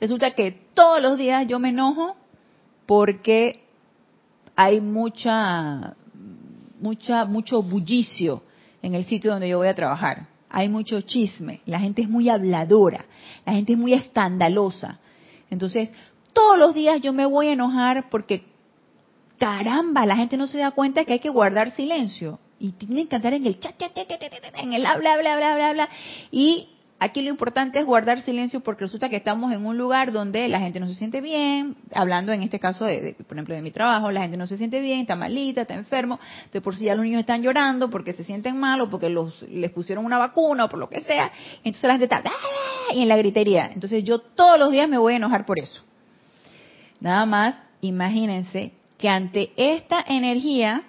[0.00, 2.16] Resulta que todos los días yo me enojo
[2.86, 3.60] porque
[4.56, 5.94] hay mucha,
[6.80, 8.42] mucha, mucho bullicio
[8.82, 10.26] en el sitio donde yo voy a trabajar.
[10.50, 13.06] Hay mucho chisme, la gente es muy habladora,
[13.44, 15.00] la gente es muy escandalosa.
[15.50, 15.90] Entonces,
[16.32, 18.44] todos los días yo me voy a enojar porque,
[19.38, 22.38] caramba, la gente no se da cuenta que hay que guardar silencio.
[22.60, 23.74] Y tienen que andar en el chat,
[24.56, 25.88] en el habla, habla, habla, habla, habla.
[26.30, 26.68] Y
[27.04, 30.58] Aquí lo importante es guardar silencio porque resulta que estamos en un lugar donde la
[30.58, 34.10] gente no se siente bien, hablando en este caso, de, por ejemplo, de mi trabajo,
[34.10, 36.18] la gente no se siente bien, está malita, está enfermo,
[36.50, 39.42] de por sí ya los niños están llorando porque se sienten mal o porque los,
[39.42, 42.94] les pusieron una vacuna o por lo que sea, entonces la gente está ¡ah!
[42.94, 43.70] y en la gritería.
[43.74, 45.82] Entonces yo todos los días me voy a enojar por eso.
[47.00, 50.84] Nada más, imagínense que ante esta energía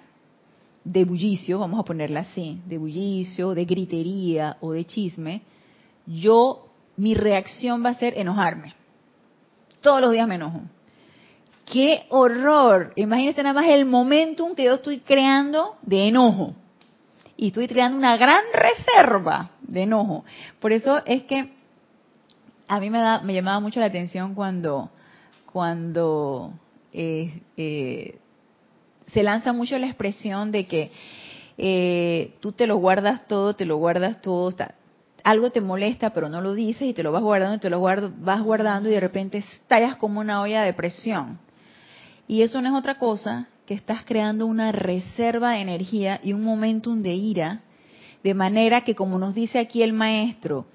[0.82, 5.42] de bullicio, vamos a ponerla así, de bullicio, de gritería o de chisme,
[6.06, 8.74] yo, mi reacción va a ser enojarme.
[9.80, 10.60] Todos los días me enojo.
[11.64, 12.92] ¡Qué horror!
[12.96, 16.54] Imagínense nada más el momentum que yo estoy creando de enojo.
[17.36, 20.24] Y estoy creando una gran reserva de enojo.
[20.60, 21.52] Por eso es que
[22.68, 24.90] a mí me, da, me llamaba mucho la atención cuando,
[25.52, 26.52] cuando
[26.92, 28.18] eh, eh,
[29.12, 30.90] se lanza mucho la expresión de que
[31.58, 34.54] eh, tú te lo guardas todo, te lo guardas todo,
[35.26, 37.80] algo te molesta pero no lo dices y te lo vas guardando y te lo
[37.80, 41.40] vas guardando y de repente estallas como una olla de presión.
[42.28, 46.44] Y eso no es otra cosa que estás creando una reserva de energía y un
[46.44, 47.62] momentum de ira,
[48.22, 50.66] de manera que como nos dice aquí el maestro,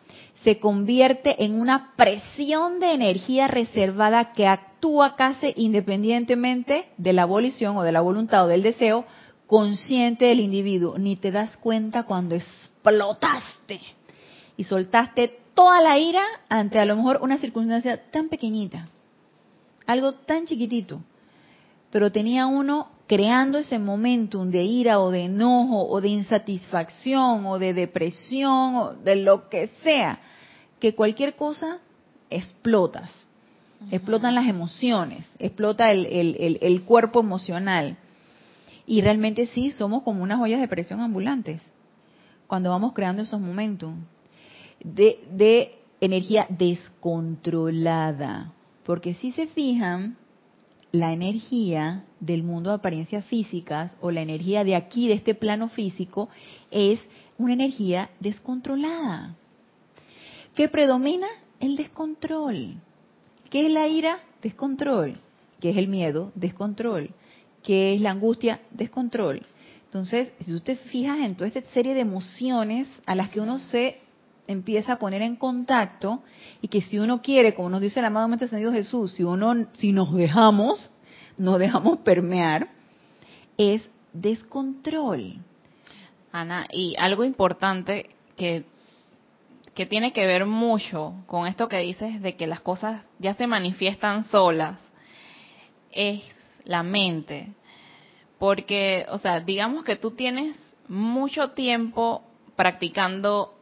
[0.44, 7.78] se convierte en una presión de energía reservada que actúa casi independientemente de la abolición
[7.78, 9.06] o de la voluntad o del deseo
[9.48, 10.98] consciente del individuo.
[10.98, 13.80] Ni te das cuenta cuando explotaste
[14.58, 18.88] y soltaste toda la ira ante a lo mejor una circunstancia tan pequeñita,
[19.86, 21.02] algo tan chiquitito,
[21.92, 27.60] pero tenía uno creando ese momentum de ira o de enojo o de insatisfacción o
[27.60, 30.20] de depresión o de lo que sea,
[30.80, 31.80] que cualquier cosa
[32.30, 33.10] explotas,
[33.92, 36.08] explotan las emociones, explota el,
[36.62, 37.98] el cuerpo emocional.
[38.88, 41.62] Y realmente sí, somos como unas ollas de presión ambulantes.
[42.48, 43.94] Cuando vamos creando esos momentos
[44.84, 48.54] de, energía descontrolada.
[48.84, 50.18] Porque si se fijan,
[50.92, 55.70] la energía del mundo de apariencias físicas o la energía de aquí, de este plano
[55.70, 56.30] físico,
[56.70, 57.00] es
[57.38, 59.36] una energía descontrolada.
[60.56, 61.28] ¿Qué predomina?
[61.60, 62.76] El descontrol.
[63.50, 64.20] ¿Qué es la ira?
[64.42, 65.14] Descontrol.
[65.60, 66.32] ¿Qué es el miedo?
[66.36, 67.12] Descontrol.
[67.64, 68.60] ¿Qué es la angustia?
[68.72, 69.44] Descontrol.
[69.86, 74.00] Entonces, si usted fija en toda esta serie de emociones a las que uno se
[74.48, 76.24] empieza a poner en contacto
[76.62, 79.92] y que si uno quiere, como nos dice el amado Maestro Jesús, si uno, si
[79.92, 80.92] nos dejamos,
[81.38, 82.70] nos dejamos permear,
[83.58, 85.38] es descontrol.
[86.32, 88.66] Ana, y algo importante que,
[89.74, 93.48] que tiene que ver mucho con esto que dices de que las cosas ya se
[93.48, 94.80] manifiestan solas,
[95.92, 96.24] es
[96.64, 97.54] la mente.
[98.40, 102.24] Porque, o sea, digamos que tú tienes mucho tiempo
[102.56, 103.54] practicando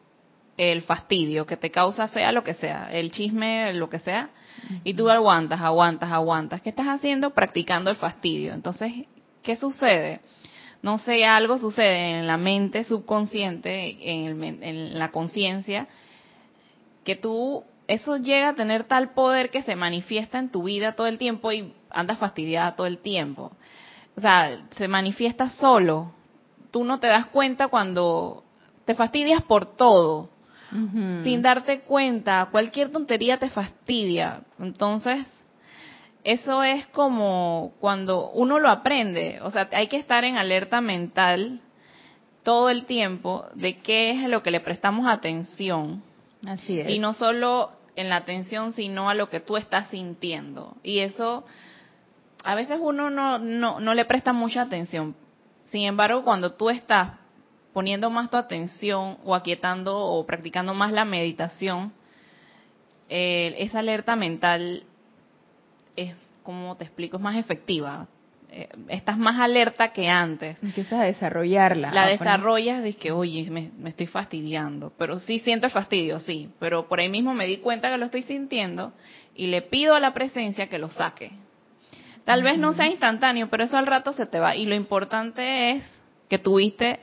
[0.59, 4.29] el fastidio que te causa, sea lo que sea, el chisme, lo que sea,
[4.83, 6.61] y tú aguantas, aguantas, aguantas.
[6.61, 7.29] ¿Qué estás haciendo?
[7.29, 8.53] Practicando el fastidio.
[8.53, 8.91] Entonces,
[9.41, 10.19] ¿qué sucede?
[10.81, 15.87] No sé, algo sucede en la mente subconsciente, en, en la conciencia,
[17.05, 21.07] que tú, eso llega a tener tal poder que se manifiesta en tu vida todo
[21.07, 23.53] el tiempo y andas fastidiada todo el tiempo.
[24.17, 26.11] O sea, se manifiesta solo.
[26.69, 28.43] Tú no te das cuenta cuando
[28.83, 30.29] te fastidias por todo
[30.71, 34.41] sin darte cuenta, cualquier tontería te fastidia.
[34.59, 35.25] Entonces,
[36.23, 41.61] eso es como cuando uno lo aprende, o sea, hay que estar en alerta mental
[42.43, 46.03] todo el tiempo de qué es lo que le prestamos atención.
[46.47, 46.89] Así es.
[46.89, 50.77] Y no solo en la atención, sino a lo que tú estás sintiendo.
[50.83, 51.45] Y eso,
[52.43, 55.15] a veces uno no, no, no le presta mucha atención.
[55.65, 57.18] Sin embargo, cuando tú estás
[57.79, 61.93] poniendo más tu atención o aquietando o practicando más la meditación,
[63.07, 64.83] eh, esa alerta mental
[65.95, 66.13] es,
[66.43, 68.09] como te explico, es más efectiva.
[68.51, 70.61] Eh, estás más alerta que antes.
[70.61, 71.93] Empiezas a desarrollarla.
[71.93, 74.91] La desarrollas, dices que, oye, me, me estoy fastidiando.
[74.97, 76.49] Pero sí siento el fastidio, sí.
[76.59, 78.91] Pero por ahí mismo me di cuenta que lo estoy sintiendo
[79.35, 81.31] y le pido a la presencia que lo saque.
[82.25, 84.57] Tal vez no sea instantáneo, pero eso al rato se te va.
[84.57, 86.99] Y lo importante es que tuviste,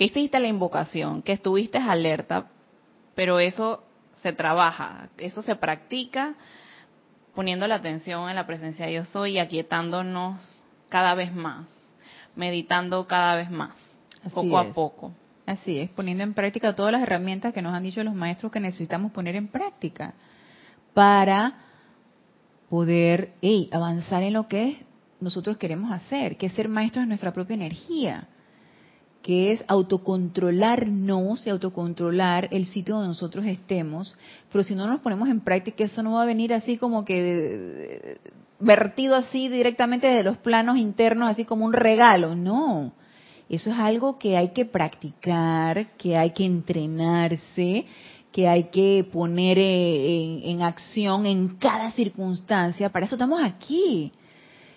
[0.00, 2.46] que hiciste la invocación, que estuviste alerta,
[3.14, 3.84] pero eso
[4.14, 6.36] se trabaja, eso se practica
[7.34, 11.68] poniendo la atención en la presencia de yo soy y aquietándonos cada vez más,
[12.34, 13.76] meditando cada vez más,
[14.32, 15.12] poco a poco.
[15.44, 18.60] Así es, poniendo en práctica todas las herramientas que nos han dicho los maestros que
[18.60, 20.14] necesitamos poner en práctica
[20.94, 21.56] para
[22.70, 23.34] poder
[23.70, 24.82] avanzar en lo que
[25.20, 28.28] nosotros queremos hacer, que es ser maestros de nuestra propia energía
[29.22, 34.16] que es autocontrolarnos y autocontrolar el sitio donde nosotros estemos,
[34.50, 38.18] pero si no nos ponemos en práctica eso no va a venir así como que
[38.60, 42.92] vertido así directamente desde los planos internos, así como un regalo, no.
[43.48, 47.84] Eso es algo que hay que practicar, que hay que entrenarse,
[48.30, 52.90] que hay que poner en, en acción en cada circunstancia.
[52.90, 54.12] Para eso estamos aquí.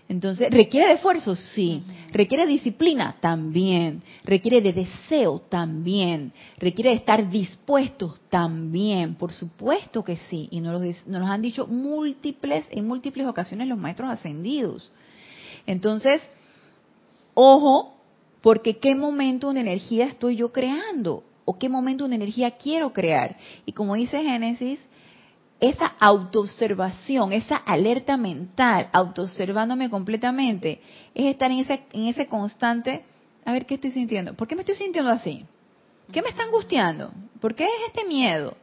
[0.09, 1.35] Entonces, ¿requiere de esfuerzo?
[1.35, 1.81] Sí.
[2.11, 3.15] ¿Requiere disciplina?
[3.19, 4.03] También.
[4.23, 5.39] ¿Requiere de deseo?
[5.49, 6.33] También.
[6.57, 8.19] ¿Requiere de estar dispuestos?
[8.29, 9.15] También.
[9.15, 10.49] Por supuesto que sí.
[10.51, 14.91] Y nos lo, han dicho múltiples, en múltiples ocasiones los maestros ascendidos.
[15.65, 16.21] Entonces,
[17.33, 17.95] ojo,
[18.41, 23.37] porque qué momento de energía estoy yo creando o qué momento de energía quiero crear.
[23.65, 24.79] Y como dice Génesis,
[25.63, 30.81] esa autoobservación, esa alerta mental, autoobservándome completamente,
[31.15, 33.05] es estar en ese, en ese constante,
[33.45, 35.45] a ver qué estoy sintiendo, ¿por qué me estoy sintiendo así?
[36.11, 37.13] ¿Qué me está angustiando?
[37.39, 38.57] ¿Por qué es este miedo?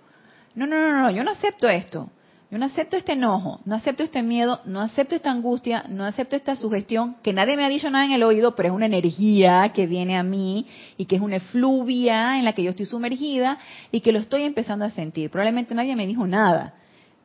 [0.54, 2.10] No, no, no, no, yo no acepto esto.
[2.50, 6.34] Yo no acepto este enojo, no acepto este miedo, no acepto esta angustia, no acepto
[6.34, 9.70] esta sugestión, que nadie me ha dicho nada en el oído, pero es una energía
[9.72, 13.58] que viene a mí y que es una efluvia en la que yo estoy sumergida
[13.92, 15.30] y que lo estoy empezando a sentir.
[15.30, 16.74] Probablemente nadie me dijo nada,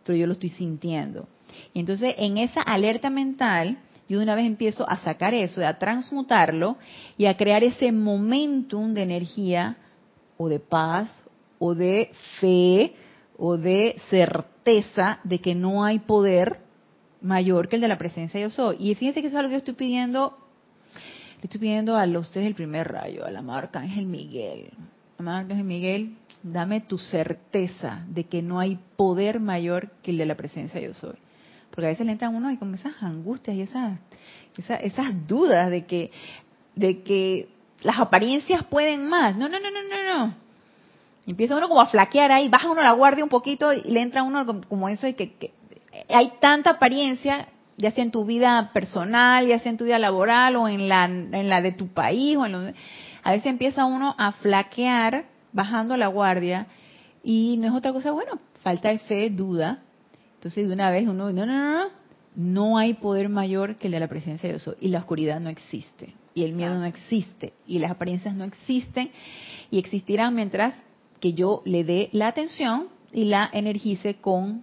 [0.06, 1.28] pero yo lo estoy sintiendo.
[1.74, 5.80] Y entonces en esa alerta mental, yo de una vez empiezo a sacar eso, a
[5.80, 6.78] transmutarlo
[7.18, 9.78] y a crear ese momentum de energía
[10.38, 11.24] o de paz
[11.60, 12.94] o de fe
[13.38, 16.60] o de certeza de que no hay poder
[17.22, 18.78] mayor que el de la presencia yo soy.
[18.80, 20.38] Y fíjense que eso es algo que yo estoy pidiendo,
[21.38, 24.72] le estoy pidiendo a los ustedes el primer rayo, a la marca Ángel Miguel.
[25.18, 30.28] Amado Arcángel Miguel, dame tu certeza de que no hay poder mayor que el de
[30.28, 31.16] la presencia yo soy.
[31.72, 33.98] Porque a veces le entran uno y con esas angustias y esas,
[34.56, 36.12] esas, dudas de que,
[36.76, 37.50] de que
[37.82, 39.36] las apariencias pueden más.
[39.36, 40.34] No, no, no, no, no, no.
[41.26, 44.22] empieza uno como a flaquear ahí, baja uno la guardia un poquito y le entra
[44.22, 45.52] uno como eso de que, que
[46.10, 50.56] hay tanta apariencia, ya sea en tu vida personal, ya sea en tu vida laboral
[50.58, 52.38] o en la, en la de tu país.
[52.38, 52.76] O en
[53.24, 56.68] a veces empieza uno a flaquear bajando la guardia
[57.24, 59.82] y no es otra cosa, bueno, falta de fe, duda.
[60.36, 61.90] Entonces de una vez uno, no, no, no, no,
[62.36, 65.50] no hay poder mayor que el de la presencia de Dios y la oscuridad no
[65.50, 69.10] existe y el miedo no existe y las apariencias no existen
[69.72, 70.76] y existirán mientras
[71.22, 74.62] que yo le dé la atención y la energice con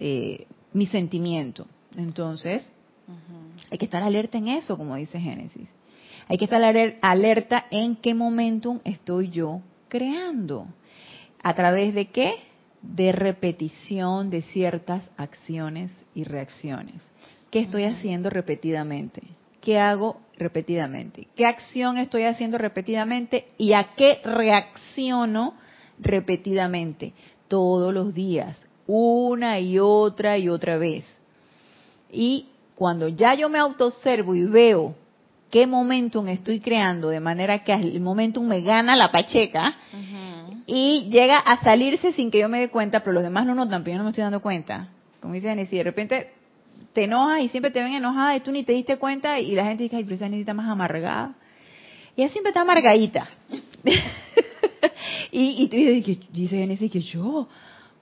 [0.00, 1.68] eh, mi sentimiento.
[1.96, 2.70] Entonces,
[3.70, 5.68] hay que estar alerta en eso, como dice Génesis.
[6.28, 6.60] Hay que estar
[7.00, 9.62] alerta en qué momentum estoy yo
[9.96, 10.66] creando.
[11.42, 12.34] ¿A través de qué?
[12.82, 17.02] De repetición de ciertas acciones y reacciones.
[17.50, 19.22] ¿Qué estoy haciendo repetidamente?
[19.62, 21.28] ¿Qué hago repetidamente?
[21.34, 23.48] ¿Qué acción estoy haciendo repetidamente?
[23.56, 25.54] ¿Y a qué reacciono
[25.98, 27.14] repetidamente?
[27.48, 28.54] Todos los días,
[28.86, 31.06] una y otra y otra vez.
[32.12, 34.94] Y cuando ya yo me autoobservo y veo
[35.56, 39.74] qué momentum estoy creando, de manera que el momentum me gana la pacheca
[40.66, 43.82] y llega a salirse sin que yo me dé cuenta, pero los demás no notan,
[43.82, 44.88] pero yo no me estoy dando cuenta.
[45.18, 46.30] Como dicen, si de repente
[46.92, 49.64] te enojas y siempre te ven enojada y tú ni te diste cuenta y la
[49.64, 51.32] gente dice, ay, pero esa necesita más amargada.
[52.14, 53.26] Y ella siempre está amargadita.
[55.32, 55.76] y, y tú
[56.34, 57.48] dices, dice que yo,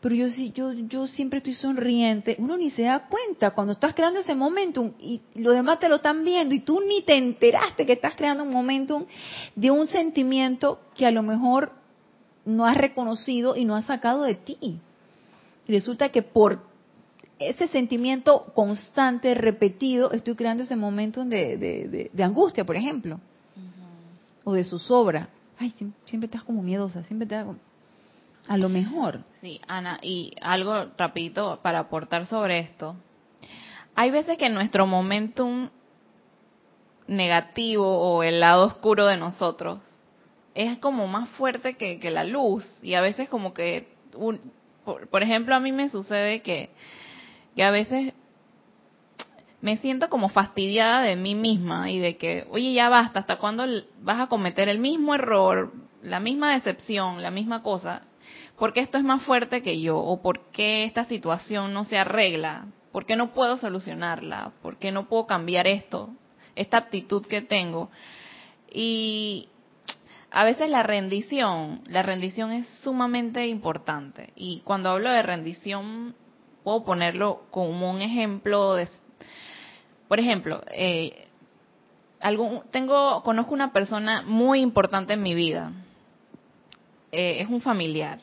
[0.05, 2.37] pero yo yo, yo siempre estoy sonriente.
[2.38, 5.96] Uno ni se da cuenta cuando estás creando ese momentum y los demás te lo
[5.96, 9.07] están viendo y tú ni te enteraste que estás creando un momentum
[9.57, 11.73] de un sentimiento que a lo mejor
[12.44, 14.59] no has reconocido y no has sacado de ti.
[14.61, 16.61] Y resulta que por
[17.38, 23.21] ese sentimiento constante, repetido, estoy creando ese momento de, de, angustia, por ejemplo,
[24.44, 25.31] o de zozobra.
[25.59, 25.71] ay,
[26.05, 27.37] siempre, estás como miedosa, siempre te
[28.49, 29.25] a lo mejor.
[29.40, 32.97] Sí, Ana, y algo rapidito para aportar sobre esto.
[33.95, 35.71] Hay veces que nuestro momentum
[37.07, 39.81] negativo o el lado oscuro de nosotros
[40.55, 44.40] es como más fuerte que, que la luz y a veces como que, un,
[44.85, 46.71] por, ejemplo, a mí me sucede que,
[47.57, 48.15] que a veces
[49.61, 53.65] me siento como fastidiada de mí misma y de que, oye, ya basta, ¿hasta cuándo
[54.03, 55.73] vas a cometer el mismo error,
[56.03, 58.03] la misma decepción, la misma cosa?
[58.59, 59.98] ¿Por qué esto es más fuerte que yo?
[59.98, 62.67] ¿O por qué esta situación no se arregla?
[62.92, 64.52] ¿Por qué no puedo solucionarla?
[64.63, 66.11] ¿Por qué no puedo cambiar esto?
[66.55, 67.90] Esta aptitud que tengo.
[68.73, 69.48] Y
[70.31, 74.33] a veces la rendición, la rendición es sumamente importante.
[74.37, 76.15] Y cuando hablo de rendición,
[76.63, 78.88] puedo ponerlo como un ejemplo de
[80.09, 81.29] por ejemplo, eh,
[82.71, 85.73] tengo, conozco una persona muy importante en mi vida.
[87.11, 88.21] Eh, es un familiar.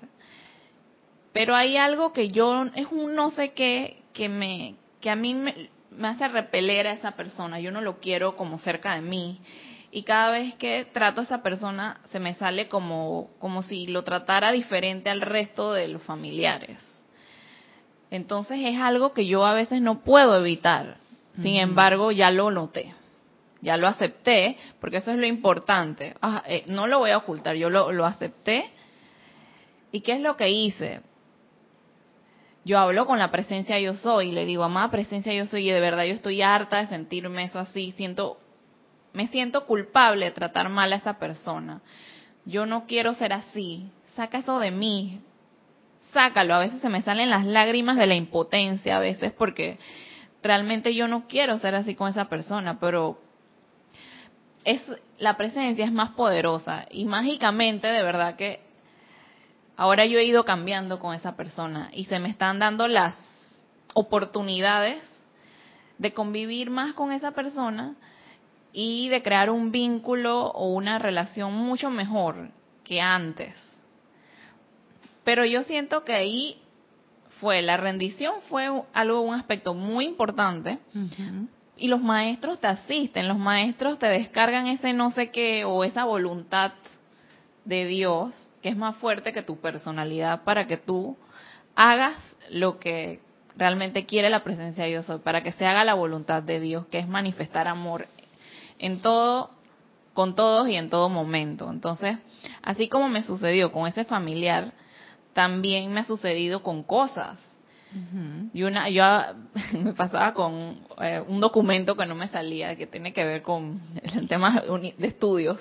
[1.34, 5.34] Pero hay algo que yo, es un no sé qué, que me, que a mí
[5.34, 7.60] me, me hace repeler a esa persona.
[7.60, 9.40] Yo no lo quiero como cerca de mí.
[9.92, 14.04] Y cada vez que trato a esa persona se me sale como, como si lo
[14.04, 16.78] tratara diferente al resto de los familiares.
[18.10, 20.98] Entonces es algo que yo a veces no puedo evitar.
[21.42, 22.94] Sin embargo, ya lo noté,
[23.62, 26.14] ya lo acepté, porque eso es lo importante.
[26.22, 28.70] Ah, eh, no lo voy a ocultar, yo lo, lo acepté.
[29.94, 31.02] ¿Y qué es lo que hice?
[32.64, 35.72] Yo hablo con la presencia yo soy, y le digo, amada presencia yo soy, y
[35.72, 38.38] de verdad yo estoy harta de sentirme eso así, siento,
[39.14, 41.82] me siento culpable de tratar mal a esa persona.
[42.46, 45.22] Yo no quiero ser así, saca eso de mí,
[46.12, 46.56] sácalo.
[46.56, 49.80] A veces se me salen las lágrimas de la impotencia, a veces porque
[50.44, 53.20] realmente yo no quiero ser así con esa persona, pero
[54.64, 54.84] es
[55.18, 58.60] la presencia es más poderosa y mágicamente de verdad que
[59.78, 63.16] ahora yo he ido cambiando con esa persona y se me están dando las
[63.94, 65.02] oportunidades
[65.98, 67.96] de convivir más con esa persona
[68.74, 72.52] y de crear un vínculo o una relación mucho mejor
[72.84, 73.54] que antes.
[75.24, 76.62] Pero yo siento que ahí
[77.42, 80.78] fue la rendición fue algo un aspecto muy importante
[81.76, 86.06] y los maestros te asisten los maestros te descargan ese no sé qué o esa
[86.06, 86.74] voluntad
[87.66, 91.18] de Dios que es más fuerte que tu personalidad para que tú
[91.76, 92.16] hagas
[92.50, 93.20] lo que
[93.58, 97.00] realmente quiere la presencia de Dios para que se haga la voluntad de Dios que
[97.00, 98.08] es manifestar amor
[98.80, 99.52] en todo
[100.14, 102.18] con todos y en todo momento entonces
[102.62, 104.74] así como me sucedió con ese familiar
[105.34, 107.38] también me ha sucedido con cosas.
[108.54, 109.04] Y una, yo
[109.74, 113.82] me pasaba con eh, un documento que no me salía, que tiene que ver con
[114.02, 115.60] el tema de estudios.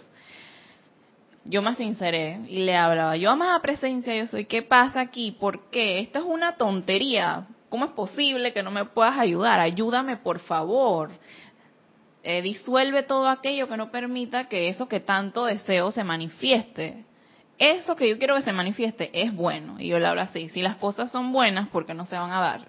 [1.45, 5.32] Yo me sinceré y le hablaba, yo amada presencia, yo soy, ¿qué pasa aquí?
[5.32, 6.01] ¿Por qué?
[6.01, 7.47] Esto es una tontería.
[7.68, 9.61] ¿Cómo es posible que no me puedas ayudar?
[9.61, 11.11] Ayúdame, por favor.
[12.22, 17.05] Eh, disuelve todo aquello que no permita que eso que tanto deseo se manifieste
[17.61, 19.76] eso que yo quiero que se manifieste es bueno.
[19.78, 22.32] Y yo le hablo así, si las cosas son buenas, ¿por qué no se van
[22.32, 22.68] a dar?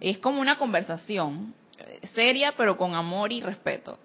[0.00, 3.98] Es como una conversación eh, seria, pero con amor y respeto.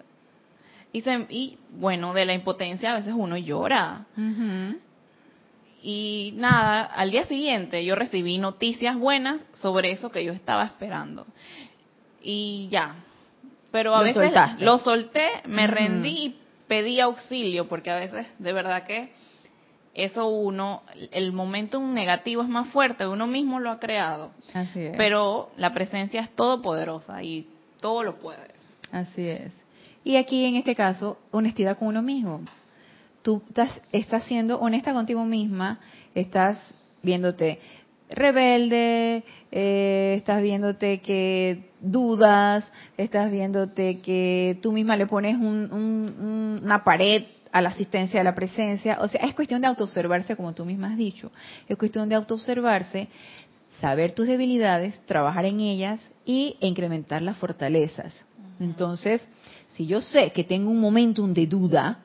[0.92, 4.06] Y, y bueno, de la impotencia a veces uno llora.
[5.82, 11.26] Y nada, al día siguiente yo recibí noticias buenas sobre eso que yo estaba esperando.
[12.20, 12.96] Y ya.
[13.72, 16.38] Pero a veces lo solté, me rendí y
[16.68, 19.12] pedí auxilio, porque a veces de verdad que
[19.94, 24.30] eso uno, el momento negativo es más fuerte, uno mismo lo ha creado.
[24.54, 24.96] Así es.
[24.96, 27.48] Pero la presencia es todopoderosa y
[27.80, 28.52] todo lo puede.
[28.90, 29.52] Así es.
[30.04, 32.40] Y aquí en este caso, honestidad con uno mismo.
[33.22, 35.78] Tú estás, estás siendo honesta contigo misma,
[36.14, 36.58] estás
[37.02, 37.60] viéndote
[38.14, 47.24] rebelde, eh, estás viéndote que dudas, estás viéndote que tú misma le pones una pared
[47.50, 48.98] a la asistencia a la presencia.
[49.00, 51.30] O sea, es cuestión de autoobservarse, como tú misma has dicho.
[51.68, 53.08] Es cuestión de autoobservarse,
[53.80, 58.14] saber tus debilidades, trabajar en ellas y incrementar las fortalezas.
[58.58, 59.22] Entonces,
[59.72, 62.00] si yo sé que tengo un momentum de duda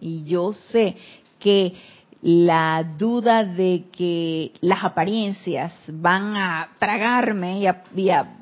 [0.00, 0.96] y yo sé
[1.38, 1.74] que
[2.22, 7.66] la duda de que las apariencias van a tragarme y
[8.10, 8.36] a,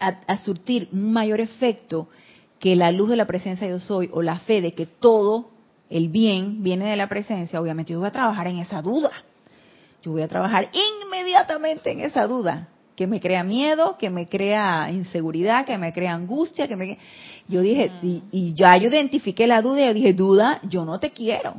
[0.00, 2.08] a surtir un mayor efecto
[2.58, 5.50] que la luz de la presencia yo soy o la fe de que todo
[5.90, 9.10] el bien viene de la presencia, obviamente yo voy a trabajar en esa duda.
[10.02, 12.68] Yo voy a trabajar inmediatamente en esa duda,
[13.00, 16.98] que me crea miedo, que me crea inseguridad, que me crea angustia, que me...
[17.48, 21.10] Yo dije, y, ya yo identifiqué la duda y yo dije, duda, yo no te
[21.10, 21.54] quiero.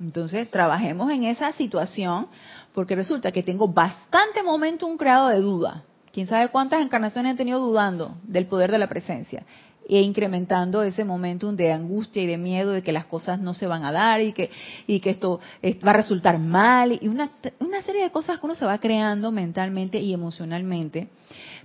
[0.00, 2.28] Entonces, trabajemos en esa situación
[2.72, 5.82] porque resulta que tengo bastante momentum creado de duda.
[6.12, 9.44] Quién sabe cuántas encarnaciones he tenido dudando del poder de la presencia
[9.88, 13.66] e incrementando ese momentum de angustia y de miedo de que las cosas no se
[13.66, 14.50] van a dar y que,
[14.86, 15.40] y que esto
[15.86, 17.30] va a resultar mal y una,
[17.60, 21.08] una serie de cosas que uno se va creando mentalmente y emocionalmente.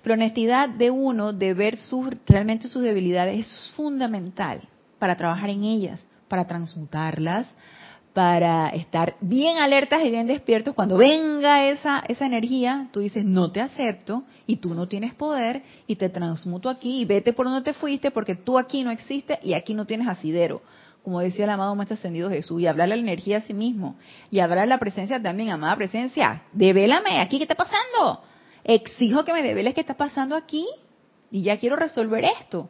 [0.02, 4.62] Pero honestidad de uno de ver sus, realmente sus debilidades es fundamental
[4.98, 7.48] para trabajar en ellas, para transmutarlas,
[8.14, 10.74] para estar bien alertas y bien despiertos.
[10.74, 15.64] Cuando venga esa, esa energía, tú dices, no te acepto y tú no tienes poder
[15.86, 19.38] y te transmuto aquí y vete por donde te fuiste porque tú aquí no existes
[19.44, 20.62] y aquí no tienes asidero.
[21.04, 23.96] Como decía el amado Maestro Ascendido Jesús, y hablar la energía a sí mismo,
[24.30, 28.22] y hablar la presencia también, amada presencia, devélame, aquí qué está pasando.
[28.66, 30.68] Exijo que me develes qué está pasando aquí
[31.32, 32.70] y ya quiero resolver esto.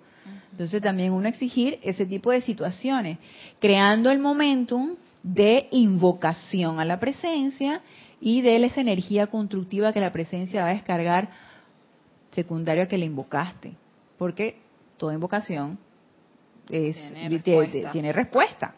[0.51, 3.17] Entonces también uno exigir ese tipo de situaciones,
[3.59, 7.81] creando el momentum de invocación a la presencia
[8.21, 11.29] y de esa energía constructiva que la presencia va a descargar
[12.31, 13.73] secundario a que le invocaste.
[14.17, 14.57] Porque
[14.97, 15.77] toda invocación
[16.67, 18.75] tiene, respuesta.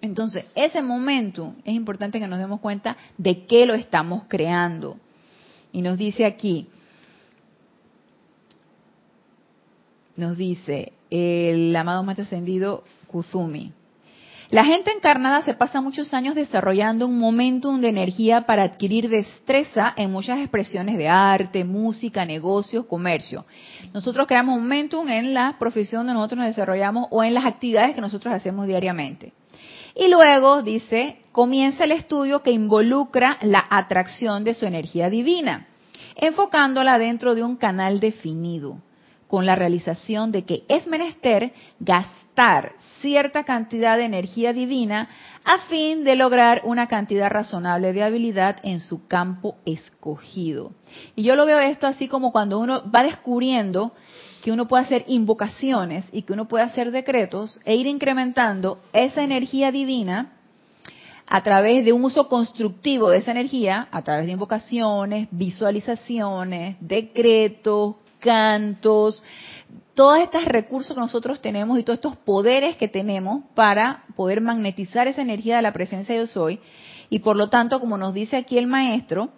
[0.00, 4.96] Entonces, ese momento es importante que nos demos cuenta de qué lo estamos creando.
[5.72, 6.68] Y nos dice aquí,
[10.16, 13.72] nos dice el amado Maestro Ascendido Kuzumi,
[14.52, 19.94] la gente encarnada se pasa muchos años desarrollando un momentum de energía para adquirir destreza
[19.96, 23.46] en muchas expresiones de arte, música, negocios, comercio.
[23.94, 28.02] Nosotros creamos momentum en la profesión donde nosotros nos desarrollamos o en las actividades que
[28.02, 29.32] nosotros hacemos diariamente.
[29.96, 35.66] Y luego, dice, comienza el estudio que involucra la atracción de su energía divina,
[36.14, 38.76] enfocándola dentro de un canal definido
[39.28, 42.21] con la realización de que es menester gastar
[43.00, 45.08] cierta cantidad de energía divina
[45.44, 50.72] a fin de lograr una cantidad razonable de habilidad en su campo escogido.
[51.16, 53.92] Y yo lo veo esto así como cuando uno va descubriendo
[54.42, 59.22] que uno puede hacer invocaciones y que uno puede hacer decretos e ir incrementando esa
[59.22, 60.32] energía divina
[61.26, 67.96] a través de un uso constructivo de esa energía, a través de invocaciones, visualizaciones, decretos,
[68.18, 69.22] cantos,
[69.94, 75.06] todos estos recursos que nosotros tenemos y todos estos poderes que tenemos para poder magnetizar
[75.06, 76.60] esa energía de la presencia de yo soy.
[77.10, 79.30] Y por lo tanto, como nos dice aquí el maestro,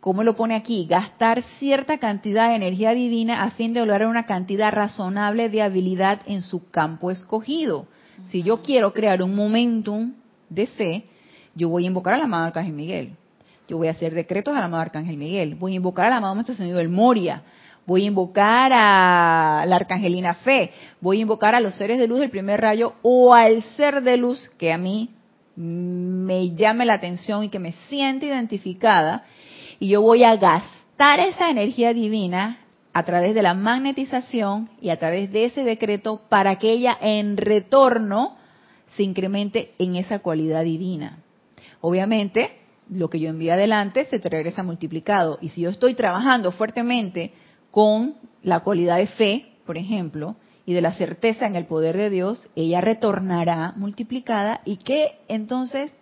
[0.00, 0.86] ¿cómo lo pone aquí?
[0.88, 6.20] Gastar cierta cantidad de energía divina a fin de lograr una cantidad razonable de habilidad
[6.26, 7.88] en su campo escogido.
[8.26, 10.14] Si yo quiero crear un momentum
[10.48, 11.04] de fe,
[11.54, 13.16] yo voy a invocar al amado Arcángel Miguel.
[13.68, 15.56] Yo voy a hacer decretos al amado Arcángel Miguel.
[15.56, 17.42] Voy a invocar al amado Maestro Señor del Moria
[17.88, 22.20] voy a invocar a la arcangelina fe, voy a invocar a los seres de luz
[22.20, 25.08] del primer rayo o al ser de luz que a mí
[25.56, 29.24] me llame la atención y que me siente identificada,
[29.80, 32.58] y yo voy a gastar esa energía divina
[32.92, 37.38] a través de la magnetización y a través de ese decreto para que ella en
[37.38, 38.36] retorno
[38.96, 41.20] se incremente en esa cualidad divina.
[41.80, 42.52] Obviamente,
[42.90, 45.38] lo que yo envío adelante se te regresa multiplicado.
[45.40, 47.32] Y si yo estoy trabajando fuertemente
[47.70, 52.10] con la cualidad de fe, por ejemplo, y de la certeza en el poder de
[52.10, 54.60] Dios, ella retornará multiplicada.
[54.64, 55.92] Y qué entonces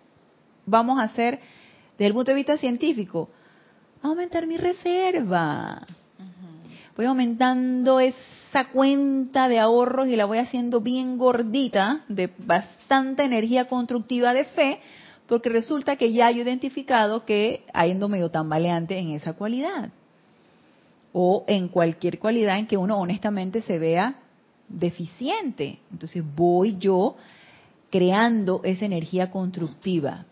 [0.65, 1.39] vamos a hacer
[1.97, 3.29] desde el punto de vista científico,
[4.01, 5.87] aumentar mi reserva.
[6.95, 13.69] Voy aumentando esa cuenta de ahorros y la voy haciendo bien gordita, de bastante energía
[13.69, 14.79] constructiva de fe,
[15.27, 19.91] porque resulta que ya he identificado que hay endo medio tambaleante en esa cualidad
[21.13, 24.15] o en cualquier cualidad en que uno honestamente se vea
[24.67, 25.79] deficiente.
[25.91, 27.15] Entonces voy yo
[27.89, 30.25] creando esa energía constructiva.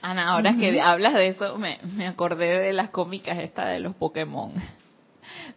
[0.00, 4.52] Ana, ahora que hablas de eso, me, acordé de las cómicas esta de los Pokémon.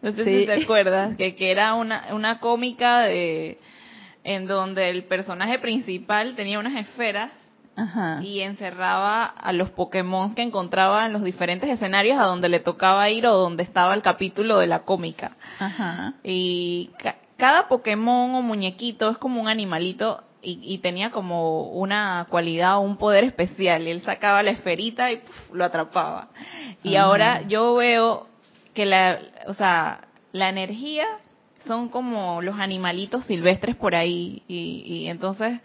[0.02, 3.58] No sé si te acuerdas, que, que era una, una cómica de
[4.24, 7.30] en donde el personaje principal tenía unas esferas
[8.22, 13.08] y encerraba a los Pokémon que encontraba en los diferentes escenarios a donde le tocaba
[13.10, 15.32] ir o donde estaba el capítulo de la cómica.
[16.22, 16.90] Y
[17.36, 22.96] cada Pokémon o muñequito es como un animalito y, tenía como una cualidad o un
[22.96, 23.86] poder especial.
[23.86, 25.20] Y él sacaba la esferita y
[25.52, 26.28] lo atrapaba.
[26.82, 28.26] Y ahora yo veo
[28.74, 31.06] que la, o sea, la energía
[31.66, 35.60] son como los animalitos silvestres por ahí y, y entonces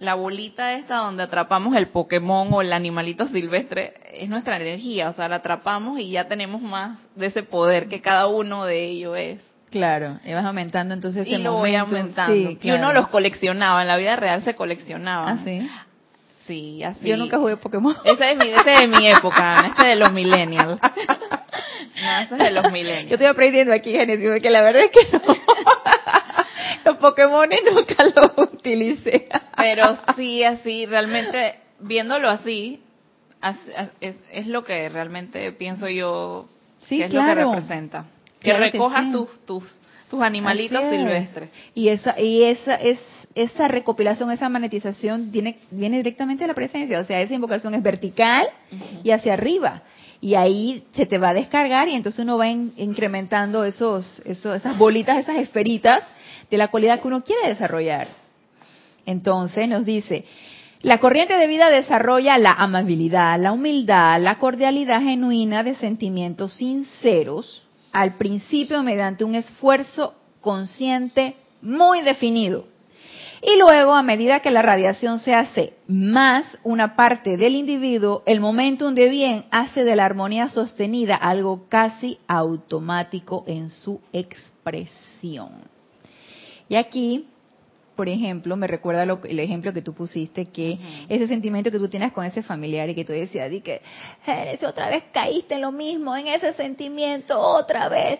[0.00, 5.14] la bolita esta donde atrapamos el Pokémon o el animalito silvestre es nuestra energía, o
[5.14, 9.16] sea, la atrapamos y ya tenemos más de ese poder que cada uno de ellos
[9.18, 9.54] es.
[9.70, 12.34] Claro, y vas aumentando entonces ese y lo voy aumentando.
[12.60, 15.30] y uno los coleccionaba, en la vida real se coleccionaba.
[15.32, 15.38] ¿Ah,
[16.46, 17.08] Sí, así.
[17.08, 17.96] Yo nunca jugué Pokémon.
[18.04, 20.78] Ese es mi, ese es de mi época, Ana, ese de los millennials.
[22.02, 23.12] No, ese es de los Yo millennials.
[23.12, 25.20] estoy aprendiendo aquí, Genesis, porque la verdad es que no.
[26.84, 29.28] Los Pokémon nunca los utilicé.
[29.56, 29.84] Pero
[30.16, 32.80] sí, así, realmente, viéndolo así,
[33.40, 36.46] as- as- es, es lo que realmente pienso yo
[36.86, 37.42] Sí, que es claro.
[37.42, 38.06] lo que representa.
[38.40, 39.12] Que Claro que recojas sí.
[39.12, 39.80] tus, tus,
[40.10, 41.50] tus animalitos silvestres.
[41.74, 42.98] Y esa, y esa, es,
[43.34, 46.98] esa recopilación, esa magnetización viene, viene directamente de la presencia.
[47.00, 48.48] O sea, esa invocación es vertical
[49.02, 49.82] y hacia arriba.
[50.20, 54.56] Y ahí se te va a descargar y entonces uno va in- incrementando esos, esos,
[54.56, 56.02] esas bolitas, esas esferitas
[56.50, 58.08] de la cualidad que uno quiere desarrollar.
[59.06, 60.24] Entonces nos dice,
[60.84, 67.66] la corriente de vida desarrolla la amabilidad, la humildad, la cordialidad genuina de sentimientos sinceros,
[67.92, 72.66] al principio mediante un esfuerzo consciente muy definido.
[73.40, 78.40] Y luego, a medida que la radiación se hace más una parte del individuo, el
[78.40, 85.73] momentum de bien hace de la armonía sostenida algo casi automático en su expresión.
[86.68, 87.26] Y aquí,
[87.96, 91.88] por ejemplo, me recuerda lo- el ejemplo que tú pusiste, que ese sentimiento que tú
[91.88, 93.80] tienes con ese familiar y que tú decías, di que,
[94.26, 98.18] "Eres, otra vez caíste en lo mismo, en ese sentimiento, otra vez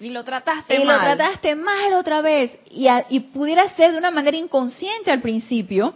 [0.00, 2.50] Y lo trataste y lo trataste mal otra vez.
[2.72, 5.94] Y, a- y pudiera ser de una manera inconsciente al principio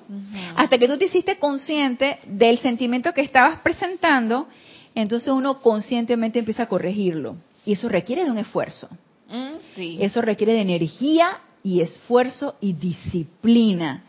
[0.55, 4.47] hasta que tú te hiciste consciente del sentimiento que estabas presentando
[4.95, 7.37] entonces uno conscientemente empieza a corregirlo.
[7.64, 8.89] Y eso requiere de un esfuerzo.
[9.28, 9.99] Mm, sí.
[10.01, 14.05] eso requiere de energía y esfuerzo y disciplina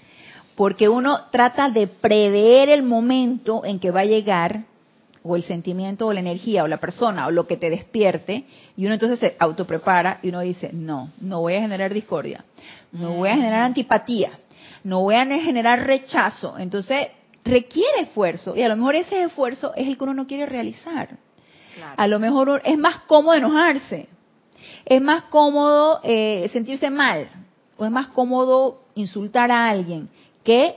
[0.56, 4.66] porque uno trata de prever el momento en que va a llegar
[5.24, 8.44] o el sentimiento o la energía o la persona o lo que te despierte
[8.76, 12.46] y uno entonces se autoprepara y uno dice, no, no voy a generar discordia,
[12.92, 14.38] no voy a generar antipatía,
[14.84, 16.60] no voy a generar rechazo.
[16.60, 17.08] Entonces
[17.44, 21.18] requiere esfuerzo y a lo mejor ese esfuerzo es el que uno no quiere realizar.
[21.74, 21.96] Claro.
[21.98, 24.10] A lo mejor es más cómodo enojarse,
[24.86, 27.28] es más cómodo eh, sentirse mal
[27.78, 30.10] o es más cómodo insultar a alguien
[30.44, 30.76] que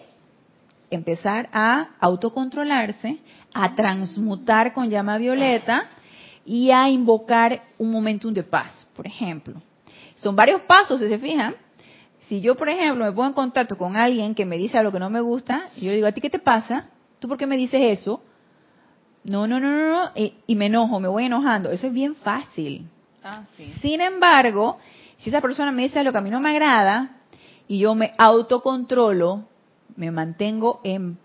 [0.90, 3.18] empezar a autocontrolarse,
[3.55, 5.84] a transmutar con llama violeta
[6.44, 9.55] y a invocar un momentum de paz, por ejemplo.
[10.16, 11.55] Son varios pasos, si se fijan.
[12.28, 14.98] Si yo, por ejemplo, me pongo en contacto con alguien que me dice algo que
[14.98, 16.88] no me gusta, y yo le digo, ¿a ti qué te pasa?
[17.18, 18.22] ¿Tú por qué me dices eso?
[19.24, 20.11] No, no, no, no, no,
[20.46, 21.70] y, me enojo, me voy enojando.
[21.70, 22.88] Eso es bien fácil.
[23.22, 23.72] Ah, sí.
[23.82, 24.78] Sin embargo,
[25.23, 27.18] si esa persona me dice algo que a mí no me agrada
[27.68, 29.45] y yo me autocontrolo,
[29.97, 31.18] me mantengo en,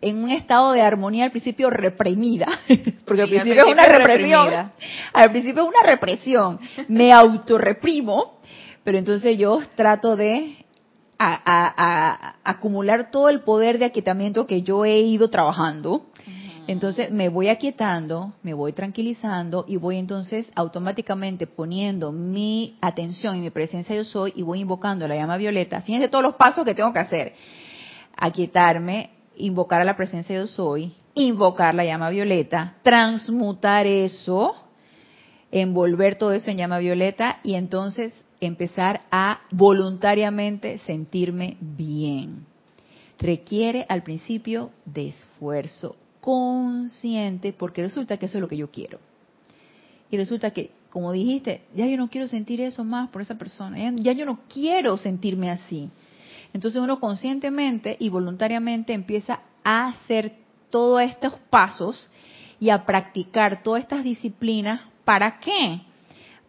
[0.00, 2.46] en un estado de armonía al principio reprimida,
[3.06, 4.72] porque al principio es una represión, reprimida.
[5.12, 6.58] al principio es una represión,
[6.88, 8.38] me autorreprimo,
[8.84, 10.56] pero entonces yo trato de
[11.18, 16.06] a- a- a- acumular todo el poder de aquietamiento que yo he ido trabajando.
[16.66, 23.40] Entonces me voy aquietando, me voy tranquilizando y voy entonces automáticamente poniendo mi atención y
[23.40, 25.82] mi presencia yo soy y voy invocando la llama violeta.
[25.82, 27.34] Fíjense todos los pasos que tengo que hacer.
[28.16, 34.54] Aquietarme, invocar a la presencia yo soy, invocar la llama violeta, transmutar eso,
[35.52, 42.46] envolver todo eso en llama violeta y entonces empezar a voluntariamente sentirme bien.
[43.18, 48.98] Requiere al principio de esfuerzo consciente porque resulta que eso es lo que yo quiero.
[50.10, 53.92] Y resulta que, como dijiste, ya yo no quiero sentir eso más por esa persona,
[53.96, 55.90] ya, yo no quiero sentirme así.
[56.54, 60.36] Entonces uno conscientemente y voluntariamente empieza a hacer
[60.70, 62.08] todos estos pasos
[62.58, 64.80] y a practicar todas estas disciplinas.
[65.04, 65.82] ¿Para qué?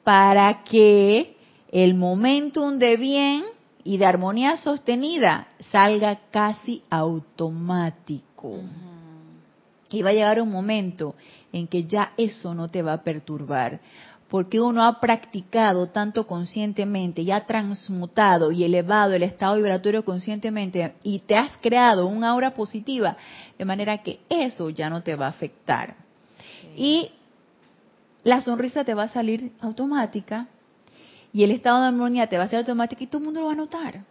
[0.06, 1.36] Para que
[1.70, 3.44] el momentum de bien
[3.84, 8.62] y de armonía sostenida salga casi automático.
[9.96, 11.16] Y va a llegar un momento
[11.54, 13.80] en que ya eso no te va a perturbar,
[14.28, 20.96] porque uno ha practicado tanto conscientemente y ha transmutado y elevado el estado vibratorio conscientemente
[21.02, 23.16] y te has creado un aura positiva,
[23.58, 25.96] de manera que eso ya no te va a afectar.
[26.76, 27.12] Y
[28.26, 30.48] la sonrisa te va a salir automática
[31.32, 33.48] y el estado de armonía te va a ser automático y todo el mundo lo
[33.48, 34.04] va a notar.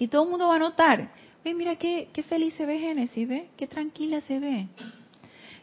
[0.00, 1.10] Y todo el mundo va a notar.
[1.44, 3.48] Ve, mira qué, qué feliz se ve Génesis, ¿ve?
[3.58, 4.66] Qué tranquila se ve.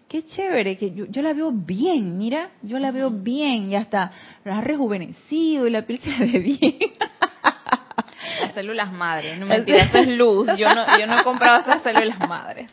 [0.07, 4.11] Qué chévere, que yo, yo la veo bien, mira, yo la veo bien y hasta
[4.43, 6.77] la ha rejuvenecido y la piel se ve bien.
[8.41, 9.39] Las células madres.
[9.39, 10.47] No mentira, eso es luz.
[10.55, 12.71] Yo no, yo no he comprado esas células madres.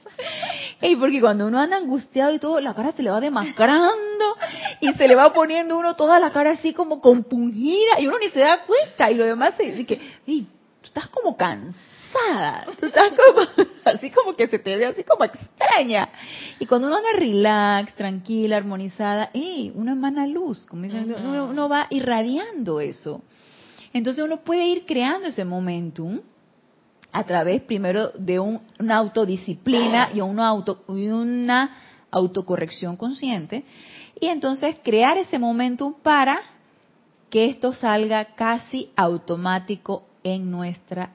[0.82, 4.36] Ey, porque cuando uno anda angustiado y todo, la cara se le va demacrando
[4.80, 8.28] y se le va poniendo uno toda la cara así como compungida y uno ni
[8.28, 9.94] se da cuenta y lo demás se dice que,
[10.26, 10.46] ey,
[10.82, 15.04] tú estás como cansado cansada, tú estás como, así como que se te ve así
[15.04, 16.08] como extraña.
[16.58, 19.72] Y cuando uno anda relax, tranquila, armonizada, ¡ey!
[19.74, 23.22] Una emana luz, como dicen, uno, va irradiando eso.
[23.92, 26.20] Entonces uno puede ir creando ese momentum
[27.12, 31.76] a través primero de una autodisciplina y una, auto, y una
[32.10, 33.64] autocorrección consciente,
[34.20, 36.40] y entonces crear ese momentum para
[37.30, 41.14] que esto salga casi automático en nuestra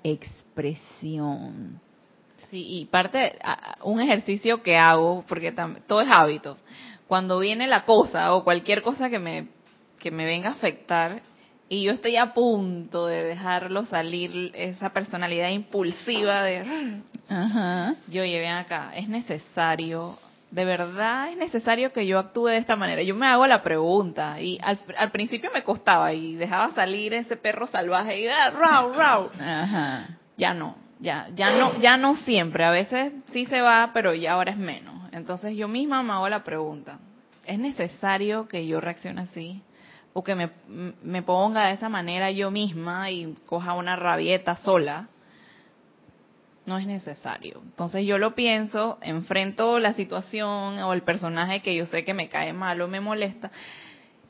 [0.54, 1.80] expresión.
[2.50, 3.38] Sí, y parte,
[3.84, 5.54] un ejercicio que hago, porque
[5.88, 6.58] todo es hábito,
[7.08, 9.48] cuando viene la cosa o cualquier cosa que me,
[10.00, 11.22] que me venga a afectar,
[11.70, 17.02] y yo estoy a punto de dejarlo salir, esa personalidad impulsiva de...
[17.30, 17.96] Ajá.
[18.08, 20.18] Yo llevé acá, es necesario
[20.54, 23.02] ¿de verdad es necesario que yo actúe de esta manera?
[23.02, 27.66] Yo me hago la pregunta y al, principio me costaba y dejaba salir ese perro
[27.66, 29.32] salvaje y da, rau, rau.
[29.40, 30.10] Ajá.
[30.38, 32.64] Ya no, ya, ya no, ya no siempre.
[32.64, 34.96] A veces sí se va, pero ya ahora es menos.
[35.12, 37.00] Entonces yo misma me hago la pregunta,
[37.46, 39.62] ¿es necesario que yo reaccione así?
[40.14, 40.50] O que me,
[41.04, 45.08] me ponga de esa manera yo misma y coja una rabieta sola
[46.66, 47.62] no es necesario.
[47.64, 52.30] Entonces yo lo pienso, enfrento la situación o el personaje que yo sé que me
[52.30, 53.52] cae mal o me molesta.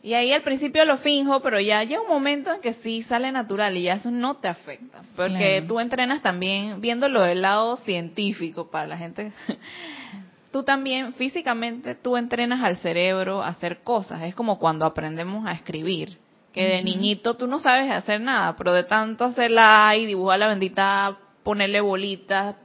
[0.04, 3.32] Y ahí al principio lo finjo, pero ya llega un momento en que sí sale
[3.32, 5.01] natural y ya eso no te afecta.
[5.16, 9.32] Porque tú entrenas también, viéndolo del lado científico para la gente,
[10.51, 14.24] tú también físicamente tú entrenas al cerebro a hacer cosas.
[14.24, 16.18] Es como cuando aprendemos a escribir
[16.51, 20.49] que de niñito tú no sabes hacer nada, pero de tanto hacerla y dibujar la
[20.49, 22.58] bendita ponerle bolitas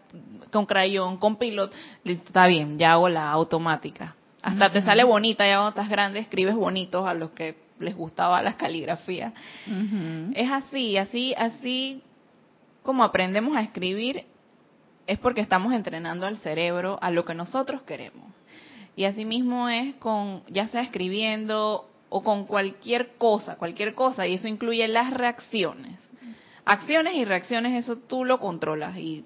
[0.50, 1.72] con crayón, con pilot,
[2.04, 4.16] está bien, ya hago la automática.
[4.42, 8.42] Hasta te sale bonita, ya cuando estás grande escribes bonitos a los que les gustaba
[8.42, 9.32] la caligrafía.
[10.34, 12.02] Es así, así, así
[12.82, 14.24] como aprendemos a escribir,
[15.06, 18.32] es porque estamos entrenando al cerebro a lo que nosotros queremos.
[18.96, 24.34] Y así mismo es con, ya sea escribiendo o con cualquier cosa, cualquier cosa, y
[24.34, 25.98] eso incluye las reacciones
[26.68, 29.24] acciones y reacciones, eso tú lo controlas y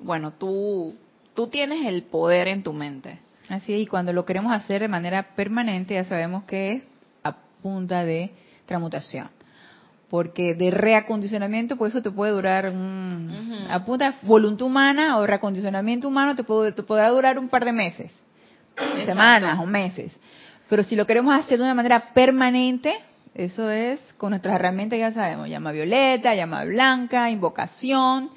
[0.00, 0.94] bueno, tú,
[1.34, 3.18] tú tienes el poder en tu mente.
[3.48, 6.88] Así y cuando lo queremos hacer de manera permanente, ya sabemos que es
[7.22, 8.30] a punta de
[8.66, 9.28] transmutación.
[10.08, 12.72] Porque de reacondicionamiento, pues eso te puede durar,
[13.68, 17.64] a punta de voluntad humana o reacondicionamiento humano, te, puede, te podrá durar un par
[17.64, 18.12] de meses,
[19.04, 20.16] semanas o meses.
[20.68, 22.94] Pero si lo queremos hacer de una manera permanente,
[23.34, 28.30] eso es con nuestras herramientas, ya sabemos, llama violeta, llama blanca, invocación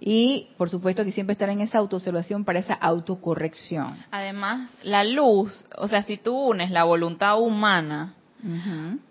[0.00, 3.96] y por supuesto que siempre estar en esa autoobservación para esa autocorrección.
[4.10, 8.14] Además, la luz, o sea, si tú unes la voluntad humana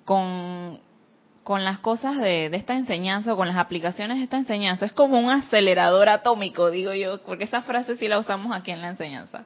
[0.05, 0.79] con,
[1.43, 5.19] con las cosas de, esta enseñanza o con las aplicaciones de esta enseñanza, es como
[5.19, 9.45] un acelerador atómico, digo yo, porque esa frase sí la usamos aquí en la enseñanza.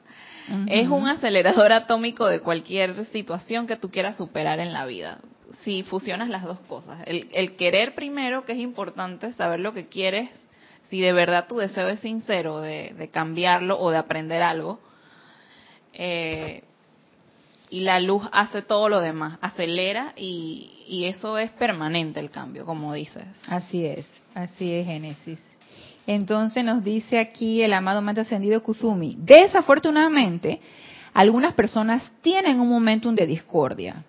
[0.66, 5.18] Es un acelerador atómico de cualquier situación que tú quieras superar en la vida
[5.60, 7.02] si fusionas las dos cosas.
[7.06, 10.30] El, querer primero, que es importante, saber lo que quieres,
[10.88, 14.80] si de verdad tu deseo es sincero de, cambiarlo o de aprender algo.
[15.92, 16.62] Eh,
[17.70, 22.64] y la luz hace todo lo demás, acelera y, y eso es permanente el cambio,
[22.64, 23.26] como dices.
[23.46, 25.40] Así es, así es Génesis.
[26.06, 30.60] Entonces nos dice aquí el amado Maestro Ascendido Kuzumi, desafortunadamente,
[31.12, 34.04] algunas personas tienen un momentum de discordia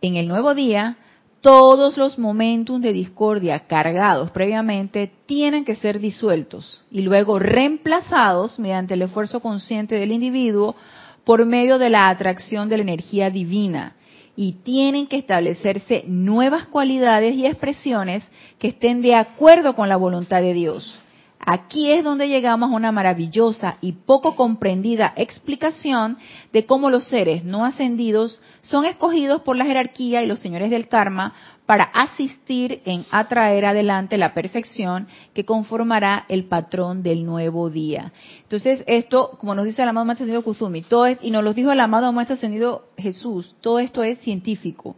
[0.00, 0.96] en el nuevo día,
[1.44, 8.94] todos los momentos de discordia cargados previamente tienen que ser disueltos y luego reemplazados mediante
[8.94, 10.74] el esfuerzo consciente del individuo
[11.22, 13.92] por medio de la atracción de la energía divina
[14.34, 18.26] y tienen que establecerse nuevas cualidades y expresiones
[18.58, 20.98] que estén de acuerdo con la voluntad de Dios.
[21.46, 26.16] Aquí es donde llegamos a una maravillosa y poco comprendida explicación
[26.52, 30.88] de cómo los seres no ascendidos son escogidos por la jerarquía y los señores del
[30.88, 31.34] karma
[31.66, 38.12] para asistir en atraer adelante la perfección que conformará el patrón del nuevo día.
[38.42, 41.52] Entonces, esto, como nos dice el amado Maestro Ascendido Kusumi, todo es, y nos lo
[41.52, 44.96] dijo el amado Maestro Ascendido Jesús, todo esto es científico.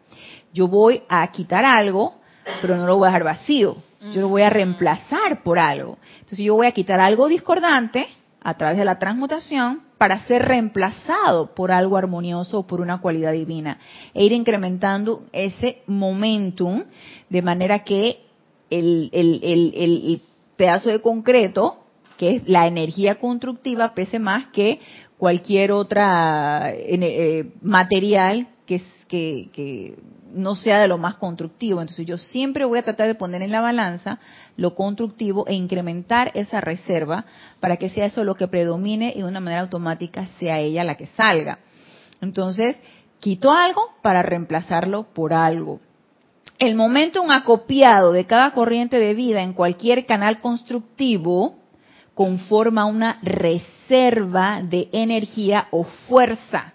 [0.53, 2.15] Yo voy a quitar algo,
[2.61, 3.77] pero no lo voy a dejar vacío
[4.13, 5.99] yo lo voy a reemplazar por algo.
[6.21, 8.07] Entonces yo voy a quitar algo discordante
[8.43, 13.33] a través de la transmutación para ser reemplazado por algo armonioso o por una cualidad
[13.33, 13.79] divina
[14.15, 16.85] e ir incrementando ese momentum
[17.29, 18.21] de manera que
[18.71, 20.23] el, el, el,
[20.57, 21.77] pedazo de concreto,
[22.17, 24.81] que es la energía constructiva, pese más que
[25.19, 29.97] cualquier otra eh, material que, que, que
[30.37, 31.81] no sea de lo más constructivo.
[31.81, 34.19] Entonces yo siempre voy a tratar de poner en la balanza
[34.57, 37.25] lo constructivo e incrementar esa reserva
[37.61, 40.97] para que sea eso lo que predomine y de una manera automática sea ella la
[40.97, 41.59] que salga.
[42.21, 42.77] Entonces,
[43.21, 45.81] quito algo para reemplazarlo por algo.
[46.59, 51.57] El momento un acopiado de cada corriente de vida en cualquier canal constructivo
[52.15, 56.73] conforma una reserva de energía o fuerza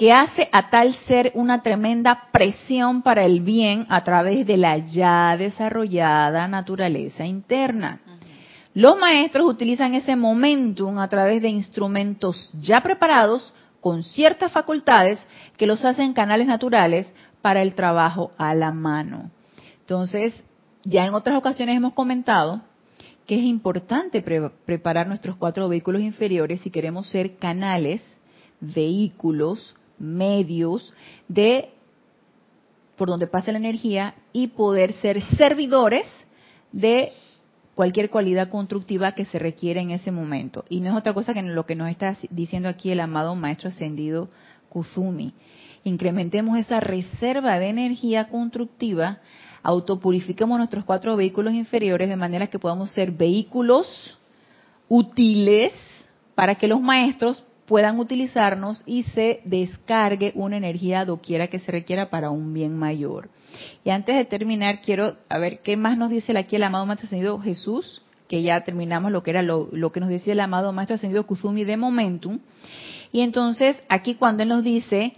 [0.00, 4.78] que hace a tal ser una tremenda presión para el bien a través de la
[4.78, 8.00] ya desarrollada naturaleza interna.
[8.72, 15.18] Los maestros utilizan ese momentum a través de instrumentos ya preparados con ciertas facultades
[15.58, 19.30] que los hacen canales naturales para el trabajo a la mano.
[19.80, 20.42] Entonces,
[20.82, 22.62] ya en otras ocasiones hemos comentado
[23.26, 28.02] que es importante preparar nuestros cuatro vehículos inferiores si queremos ser canales,
[28.60, 30.92] vehículos, medios
[31.28, 31.70] de
[32.96, 36.06] por donde pasa la energía y poder ser servidores
[36.72, 37.12] de
[37.74, 40.64] cualquier cualidad constructiva que se requiere en ese momento.
[40.68, 43.70] Y no es otra cosa que lo que nos está diciendo aquí el amado Maestro
[43.70, 44.28] Ascendido
[44.68, 45.32] Kuzumi.
[45.84, 49.20] Incrementemos esa reserva de energía constructiva,
[49.62, 54.18] autopurifiquemos nuestros cuatro vehículos inferiores de manera que podamos ser vehículos
[54.88, 55.72] útiles
[56.34, 62.10] para que los maestros puedan utilizarnos y se descargue una energía doquiera que se requiera
[62.10, 63.30] para un bien mayor.
[63.84, 67.06] Y antes de terminar, quiero a ver qué más nos dice aquí el amado Maestro
[67.06, 70.96] Ascendido Jesús, que ya terminamos lo que era lo, que nos decía el amado Maestro
[70.96, 72.40] Ascendido Kuzumi de Momentum.
[73.12, 75.12] Y entonces, aquí cuando él nos dice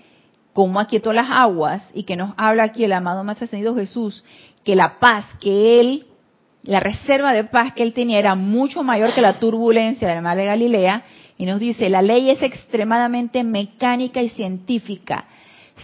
[0.53, 4.25] cómo aquietó las aguas y que nos habla aquí el amado Maestro Ascendido Jesús,
[4.63, 6.07] que la paz que él,
[6.65, 10.37] la reserva de paz que él tenía era mucho mayor que la turbulencia del mar
[10.37, 11.03] de Galilea,
[11.43, 15.25] y nos dice, la ley es extremadamente mecánica y científica.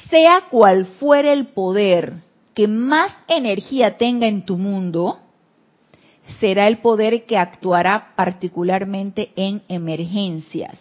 [0.09, 2.23] Sea cual fuere el poder
[2.55, 5.19] que más energía tenga en tu mundo,
[6.39, 10.79] será el poder que actuará particularmente en emergencias.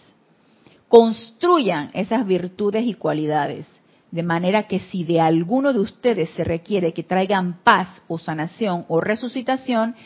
[0.86, 3.66] Construyan esas virtudes y cualidades,
[4.12, 8.84] de manera que si de alguno de ustedes se requiere que traigan paz o sanación
[8.86, 9.96] o resucitación,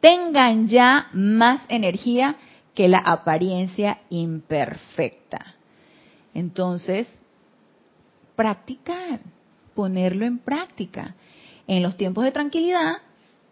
[0.00, 2.36] tengan ya más energía
[2.74, 5.54] que la apariencia imperfecta.
[6.34, 7.08] Entonces,
[8.36, 9.20] practicar,
[9.74, 11.14] ponerlo en práctica
[11.66, 12.96] en los tiempos de tranquilidad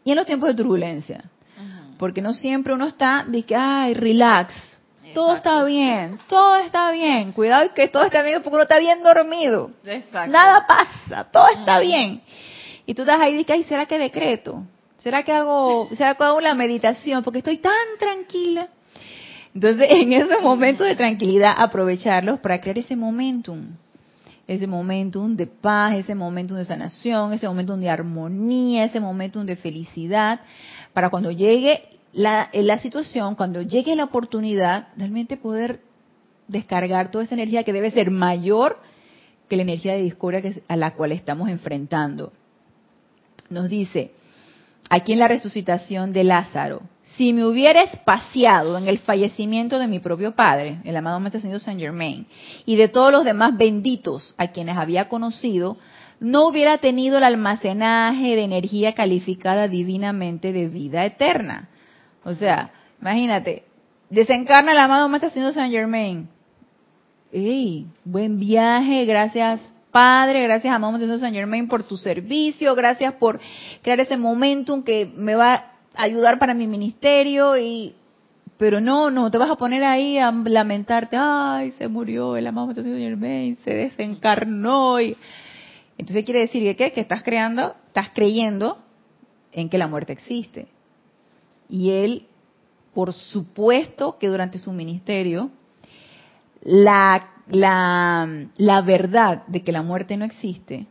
[0.04, 1.24] y en los tiempos de turbulencia.
[1.98, 4.54] Porque no siempre uno está, dice, ay, relax,
[5.12, 7.32] todo está bien, todo está bien.
[7.32, 9.70] Cuidado que todo está bien porque uno está bien dormido.
[10.28, 12.22] Nada pasa, todo está bien.
[12.86, 14.64] Y tú estás ahí y dices, ay, ¿será que decreto?
[14.98, 17.22] ¿Será que hago, será que hago la meditación?
[17.22, 18.68] Porque estoy tan tranquila.
[19.55, 23.66] Entonces, en ese momento de tranquilidad, aprovecharlos para crear ese momentum.
[24.46, 29.55] Ese momentum de paz, ese momentum de sanación, ese momentum de armonía, ese momentum de
[29.55, 30.40] felicidad,
[30.92, 31.80] para cuando llegue
[32.12, 35.80] la, la situación, cuando llegue la oportunidad, realmente poder
[36.48, 38.78] descargar toda esa energía que debe ser mayor
[39.48, 42.32] que la energía de discordia a la cual estamos enfrentando.
[43.51, 44.12] Nos dice,
[44.91, 46.82] aquí en la resucitación de Lázaro,
[47.16, 51.61] si me hubiera espaciado en el fallecimiento de mi propio padre, el amado Maestro Señor
[51.61, 52.26] Saint Germain,
[52.66, 55.78] y de todos los demás benditos a quienes había conocido,
[56.18, 61.68] no hubiera tenido el almacenaje de energía calificada divinamente de vida eterna.
[62.24, 63.64] O sea, imagínate,
[64.11, 66.28] desencarna el amado Maestro Señor Saint Germain.
[67.32, 67.86] ¡Ey!
[68.05, 69.61] Buen viaje, gracias
[69.91, 73.41] Padre, gracias amado Maestro Saint Germain por tu servicio, gracias por
[73.82, 77.95] crear ese momentum que me va ayudar para mi ministerio y
[78.57, 82.74] pero no, no te vas a poner ahí a lamentarte, ay, se murió el amado
[82.74, 85.16] Señor Germain, se desencarnó y
[85.97, 86.93] entonces quiere decir que ¿qué?
[86.93, 88.78] que estás creando, estás creyendo
[89.53, 90.68] en que la muerte existe.
[91.70, 92.26] Y él,
[92.93, 95.51] por supuesto que durante su ministerio,
[96.62, 100.86] la, la, la verdad de que la muerte no existe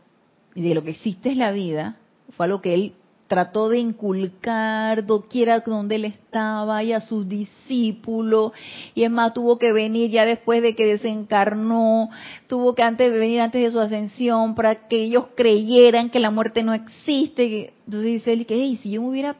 [0.54, 1.96] y de lo que existe es la vida,
[2.30, 2.94] fue algo que él
[3.30, 8.50] trató de inculcar doquiera donde él estaba y a sus discípulos.
[8.92, 12.10] Y es más tuvo que venir ya después de que desencarnó
[12.48, 16.32] tuvo que antes de venir antes de su ascensión para que ellos creyeran que la
[16.32, 17.72] muerte no existe.
[17.86, 19.36] Entonces dice él que si yo me hubiera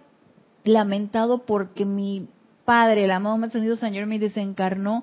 [0.62, 2.28] lamentado porque mi
[2.70, 5.02] padre el amado ascendido Señor me desencarnó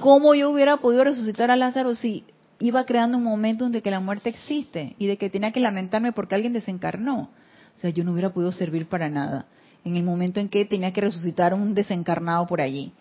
[0.00, 2.24] cómo yo hubiera podido resucitar a Lázaro si
[2.58, 5.60] iba creando un momento en de que la muerte existe y de que tenía que
[5.60, 7.28] lamentarme porque alguien desencarnó
[7.76, 9.44] o sea, yo no hubiera podido servir para nada
[9.84, 12.92] en el momento en que tenía que resucitar un desencarnado por allí.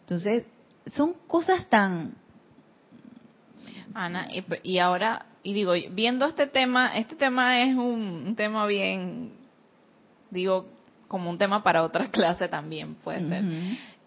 [0.00, 0.44] Entonces,
[0.94, 2.14] son cosas tan...
[3.94, 4.28] Ana,
[4.62, 9.32] y ahora y digo, viendo este tema, este tema es un tema bien,
[10.30, 10.66] digo,
[11.08, 13.44] como un tema para otra clase también puede ser,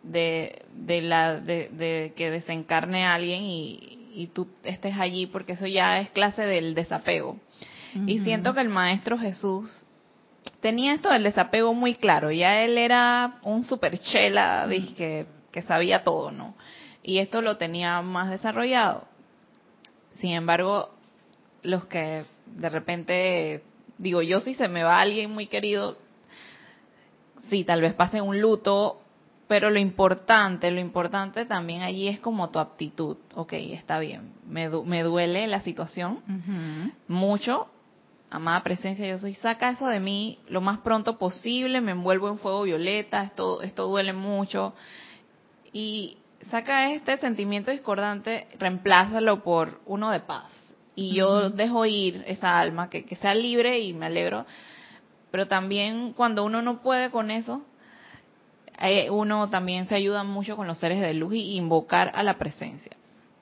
[0.03, 5.53] de, de, la, de, de que desencarne a alguien y, y tú estés allí, porque
[5.53, 7.37] eso ya es clase del desapego.
[8.07, 9.83] Y siento que el Maestro Jesús
[10.61, 12.31] tenía esto del desapego muy claro.
[12.31, 16.55] Ya él era un super chela, que, que sabía todo, ¿no?
[17.03, 19.07] Y esto lo tenía más desarrollado.
[20.19, 20.91] Sin embargo,
[21.63, 23.63] los que de repente,
[23.97, 25.97] digo yo, si se me va alguien muy querido,
[27.49, 29.01] sí, tal vez pase un luto
[29.51, 33.17] pero lo importante, lo importante también allí es como tu aptitud.
[33.35, 34.31] Ok, está bien.
[34.47, 36.19] Me, me duele la situación
[37.09, 37.67] mucho.
[38.29, 42.37] Amada presencia, yo soy, saca eso de mí lo más pronto posible, me envuelvo en
[42.37, 44.73] fuego violeta, esto, esto duele mucho.
[45.73, 46.15] Y
[46.49, 50.49] saca este sentimiento discordante, reemplázalo por uno de paz.
[50.95, 54.45] Y yo dejo ir esa alma, que, que sea libre y me alegro.
[55.31, 57.63] Pero también cuando uno no puede con eso,
[59.11, 62.91] uno también se ayuda mucho con los seres de luz y invocar a la presencia.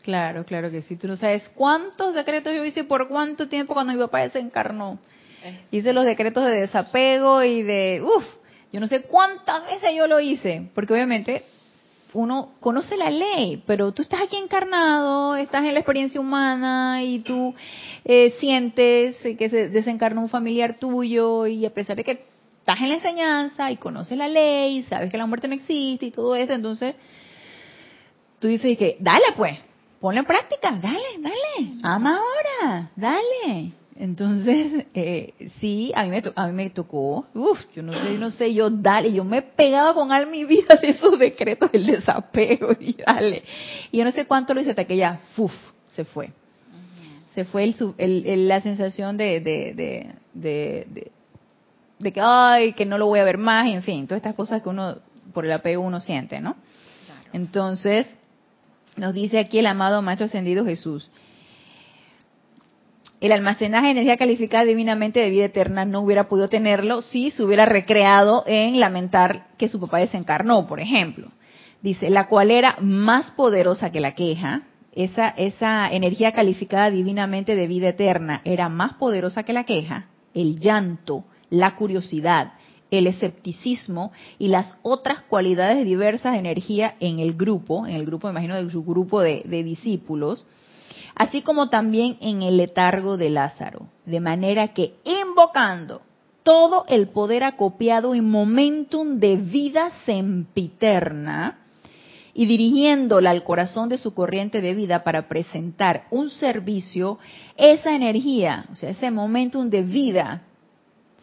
[0.04, 0.96] Claro, claro que sí.
[0.96, 5.00] Tú no sabes cuántos decretos yo hice por cuánto tiempo cuando mi papá desencarnó.
[5.72, 8.26] Hice los decretos de desapego y de, uff,
[8.72, 11.46] yo no sé cuántas veces yo lo hice, porque obviamente
[12.14, 17.20] uno conoce la ley, pero tú estás aquí encarnado, estás en la experiencia humana y
[17.20, 17.54] tú
[18.06, 22.26] eh, sientes que se desencarnó un familiar tuyo y a pesar de que
[22.60, 26.12] estás en la enseñanza y conoces la ley, sabes que la muerte no existe y
[26.12, 26.96] todo eso, entonces
[28.40, 29.58] tú dices que, dale pues,
[30.00, 33.79] ponle en práctica, dale, dale, ama ahora, dale.
[34.00, 38.32] Entonces, eh, sí, a mí, me, a mí me tocó, uff, yo no sé, no
[38.32, 41.86] sé, yo dale, yo me he pegado con alma y vida de esos decretos del
[41.86, 43.44] desapego y dale.
[43.92, 45.54] Y yo no sé cuánto lo hice hasta que ya, uff,
[45.88, 46.32] se fue.
[47.36, 51.12] Se fue el, el, la sensación de, de, de
[52.00, 54.36] de que, ay, que no lo voy a ver más, y en fin, todas estas
[54.36, 54.98] cosas que uno,
[55.34, 56.56] por el apego uno siente, ¿no?
[57.34, 58.08] Entonces,
[58.96, 61.12] nos dice aquí el amado Maestro Ascendido Jesús,
[63.22, 67.44] el almacenaje de energía calificada divinamente de vida eterna no hubiera podido tenerlo si se
[67.44, 71.32] hubiera recreado en lamentar que su papá desencarnó, por ejemplo.
[71.82, 74.64] Dice, la cual era más poderosa que la queja,
[74.94, 80.58] esa, esa energía calificada divinamente de vida eterna era más poderosa que la queja, el
[80.58, 82.54] llanto, la curiosidad,
[82.92, 88.30] el escepticismo y las otras cualidades diversas de energía en el grupo, en el grupo,
[88.30, 90.48] imagino, de su grupo de, de discípulos,
[91.20, 96.02] así como también en el letargo de Lázaro, de manera que invocando
[96.44, 101.60] todo el poder acopiado en momentum de vida sempiterna,
[102.34, 107.20] y dirigiéndola al corazón de su corriente de vida para presentar un servicio,
[107.58, 110.44] esa energía, o sea, ese momentum de vida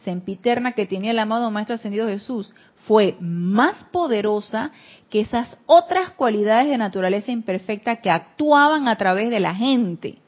[0.04, 2.54] sempiterna que tenía el amado Maestro Ascendido Jesús
[2.86, 4.70] fue más poderosa
[5.10, 10.18] que esas otras cualidades de naturaleza imperfecta que actuaban a través de la gente.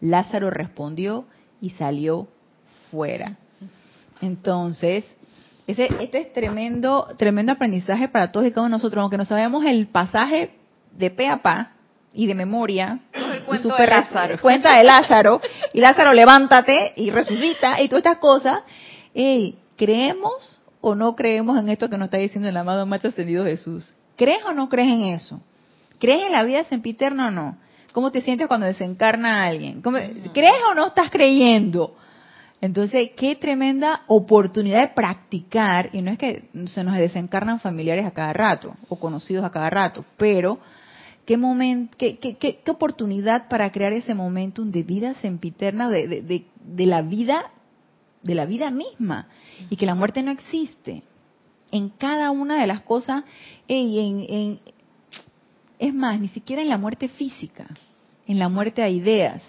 [0.00, 1.26] Lázaro respondió
[1.60, 2.28] y salió
[2.90, 3.36] fuera.
[4.20, 5.04] Entonces,
[5.66, 9.24] ese, este es tremendo, tremendo aprendizaje para todos y cada uno de nosotros, aunque no
[9.24, 10.50] sabemos el pasaje
[10.92, 11.72] de pe a pa
[12.12, 13.00] y de memoria.
[13.12, 14.38] El cuento de Lázaro.
[14.40, 15.40] Cuenta de Lázaro.
[15.72, 18.62] Y Lázaro, levántate y resucita y todas estas cosas
[19.14, 23.44] hey, ¿creemos o no creemos en esto que nos está diciendo el amado Maestro Ascendido
[23.44, 23.90] Jesús?
[24.16, 25.40] ¿Crees o no crees en eso?
[25.98, 27.56] ¿Crees en la vida sempiterna o no?
[27.92, 29.80] ¿Cómo te sientes cuando desencarna a alguien?
[29.80, 31.96] ¿Crees o no estás creyendo?
[32.60, 38.12] Entonces, qué tremenda oportunidad de practicar, y no es que se nos desencarnan familiares a
[38.12, 40.58] cada rato o conocidos a cada rato, pero
[41.26, 46.46] qué, momento, qué, qué, qué, oportunidad para crear ese momentum de vida sempiterna, de, de,
[46.64, 47.50] de la vida
[48.22, 49.26] de la vida misma
[49.70, 51.02] y que la muerte no existe.
[51.70, 53.24] En cada una de las cosas,
[53.66, 54.60] en,
[55.78, 57.66] es más, ni siquiera en la muerte física,
[58.26, 59.42] en la muerte a ideas,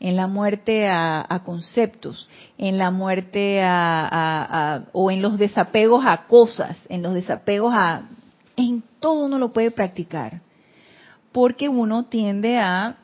[0.00, 2.28] en la muerte a, conceptos,
[2.58, 8.08] en la muerte a, o en los desapegos a cosas, en los desapegos a...
[8.56, 10.40] En todo uno lo puede practicar,
[11.32, 12.98] porque uno tiende a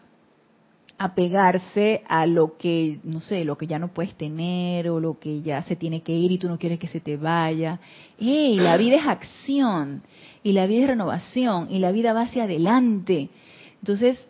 [1.03, 5.41] apegarse a lo que, no sé, lo que ya no puedes tener o lo que
[5.41, 7.81] ya se tiene que ir y tú no quieres que se te vaya.
[8.19, 8.57] ¡Ey!
[8.57, 10.03] La vida es acción
[10.43, 13.31] y la vida es renovación y la vida va hacia adelante.
[13.79, 14.29] Entonces,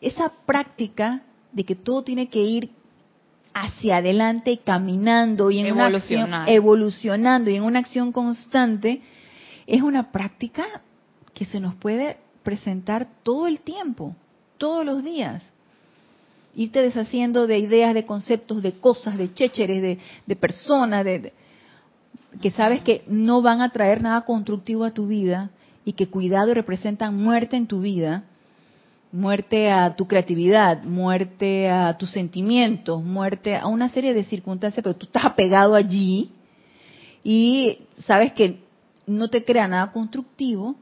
[0.00, 2.70] esa práctica de que todo tiene que ir
[3.52, 9.02] hacia adelante caminando y en una acción, evolucionando y en una acción constante,
[9.66, 10.82] es una práctica
[11.34, 14.14] que se nos puede presentar todo el tiempo,
[14.56, 15.51] todos los días
[16.54, 21.32] irte deshaciendo de ideas, de conceptos, de cosas, de chécheres, de, personas, de,
[22.40, 25.50] que sabes que no van a traer nada constructivo a tu vida
[25.84, 28.24] y que cuidado representan muerte en tu vida,
[29.12, 34.96] muerte a tu creatividad, muerte a tus sentimientos, muerte a una serie de circunstancias, pero
[34.96, 36.30] tú estás apegado allí
[37.24, 38.60] y sabes que
[39.06, 40.76] no te crea nada constructivo,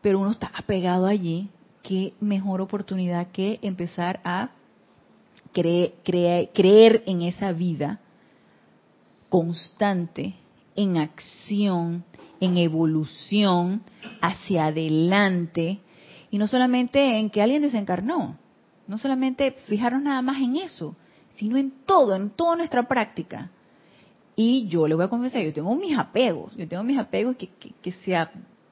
[0.00, 1.48] pero uno está apegado allí,
[1.82, 4.50] qué mejor oportunidad que empezar a
[5.52, 8.00] creer en esa vida
[9.28, 10.34] constante,
[10.74, 12.04] en acción,
[12.40, 13.82] en evolución,
[14.20, 15.80] hacia adelante,
[16.30, 18.36] y no solamente en que alguien desencarnó,
[18.86, 20.96] no solamente fijarnos nada más en eso,
[21.36, 23.50] sino en todo, en toda nuestra práctica.
[24.34, 27.48] Y yo le voy a confesar, yo tengo mis apegos, yo tengo mis apegos que,
[27.48, 27.92] que, que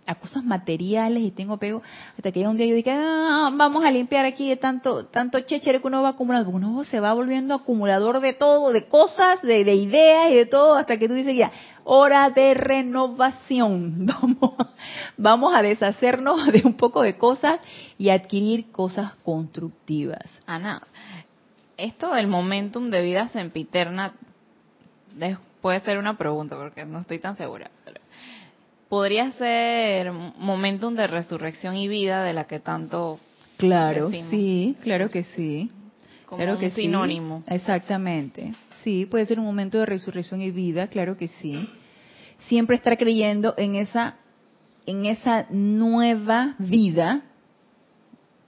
[0.06, 1.82] a cosas materiales y tengo apego
[2.16, 5.80] hasta que un día yo dije, ah, vamos a limpiar aquí de tanto tanto chéchere
[5.80, 9.74] que uno va acumulando, uno se va volviendo acumulador de todo, de cosas, de, de
[9.74, 11.50] ideas y de todo, hasta que tú dices ya,
[11.84, 14.54] hora de renovación, vamos,
[15.16, 17.60] vamos a deshacernos de un poco de cosas
[17.98, 20.24] y adquirir cosas constructivas.
[20.46, 20.82] Ana,
[21.76, 24.14] esto del momentum de vida sempiterna
[25.60, 27.70] puede ser una pregunta porque no estoy tan segura.
[28.94, 33.18] Podría ser momentum de resurrección y vida de la que tanto
[33.56, 35.68] Claro, sí, claro que sí.
[36.26, 37.42] Como claro un que sinónimo.
[37.48, 38.54] Sí, exactamente.
[38.84, 41.68] Sí, puede ser un momento de resurrección y vida, claro que sí.
[42.46, 44.14] Siempre estar creyendo en esa
[44.86, 47.22] en esa nueva vida,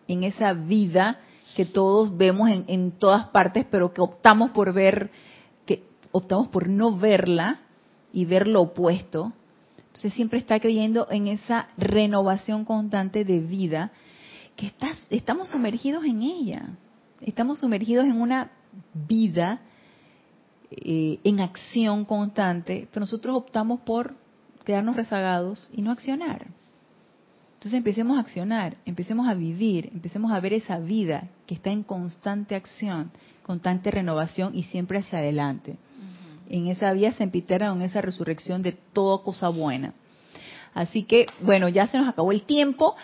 [0.06, 1.18] en esa vida
[1.56, 5.10] que todos vemos en, en todas partes, pero que optamos por ver
[6.12, 7.62] optamos por no verla
[8.12, 9.32] y ver lo opuesto.
[9.96, 13.92] Entonces siempre está creyendo en esa renovación constante de vida
[14.54, 14.70] que
[15.08, 16.68] estamos sumergidos en ella.
[17.22, 18.50] Estamos sumergidos en una
[18.92, 19.62] vida
[20.70, 24.14] eh, en acción constante, pero nosotros optamos por
[24.66, 26.46] quedarnos rezagados y no accionar.
[27.54, 31.82] Entonces empecemos a accionar, empecemos a vivir, empecemos a ver esa vida que está en
[31.82, 35.78] constante acción, constante renovación y siempre hacia adelante
[36.48, 39.94] en esa vía sempiterna, en esa resurrección de toda cosa buena.
[40.74, 42.96] Así que, bueno, ya se nos acabó el tiempo.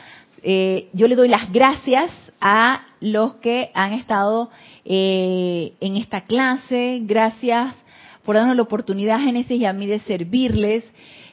[0.42, 4.50] Eh, yo le doy las gracias a los que han estado
[4.84, 7.00] eh, en esta clase.
[7.02, 7.74] Gracias
[8.24, 10.84] por darnos la oportunidad, Génesis y a mí, de servirles.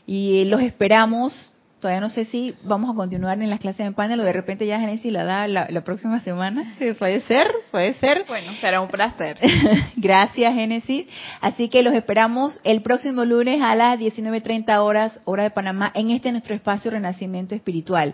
[0.08, 4.20] Y los esperamos Todavía no sé si vamos a continuar en las clases en panel
[4.20, 6.76] o de repente ya Genesis la da la, próxima semana.
[7.00, 8.26] Puede ser, puede ser.
[8.28, 9.38] Bueno, será un placer.
[9.96, 11.08] Gracias, Génesis.
[11.40, 16.12] Así que los esperamos el próximo lunes a las 19.30 horas, hora de Panamá, en
[16.12, 18.14] este nuestro espacio Renacimiento Espiritual.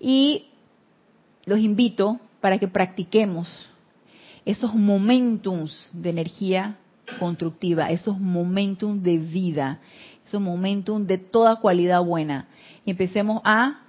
[0.00, 0.46] Y
[1.44, 3.68] los invito para que practiquemos
[4.44, 6.78] esos momentums de energía
[7.20, 9.78] constructiva, esos momentums de vida,
[10.26, 12.48] esos momentums de toda cualidad buena
[12.84, 13.80] y empecemos a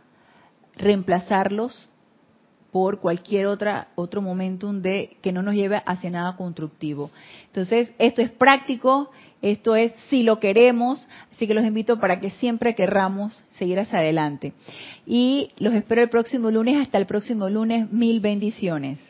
[0.78, 1.90] reemplazarlos
[2.76, 7.10] por cualquier otra otro momentum de que no nos lleve hacia nada constructivo.
[7.48, 12.32] Entonces, esto es práctico, esto es si lo queremos, así que los invito para que
[12.32, 14.52] siempre querramos seguir hacia adelante.
[15.06, 19.00] Y los espero el próximo lunes, hasta el próximo lunes, mil bendiciones.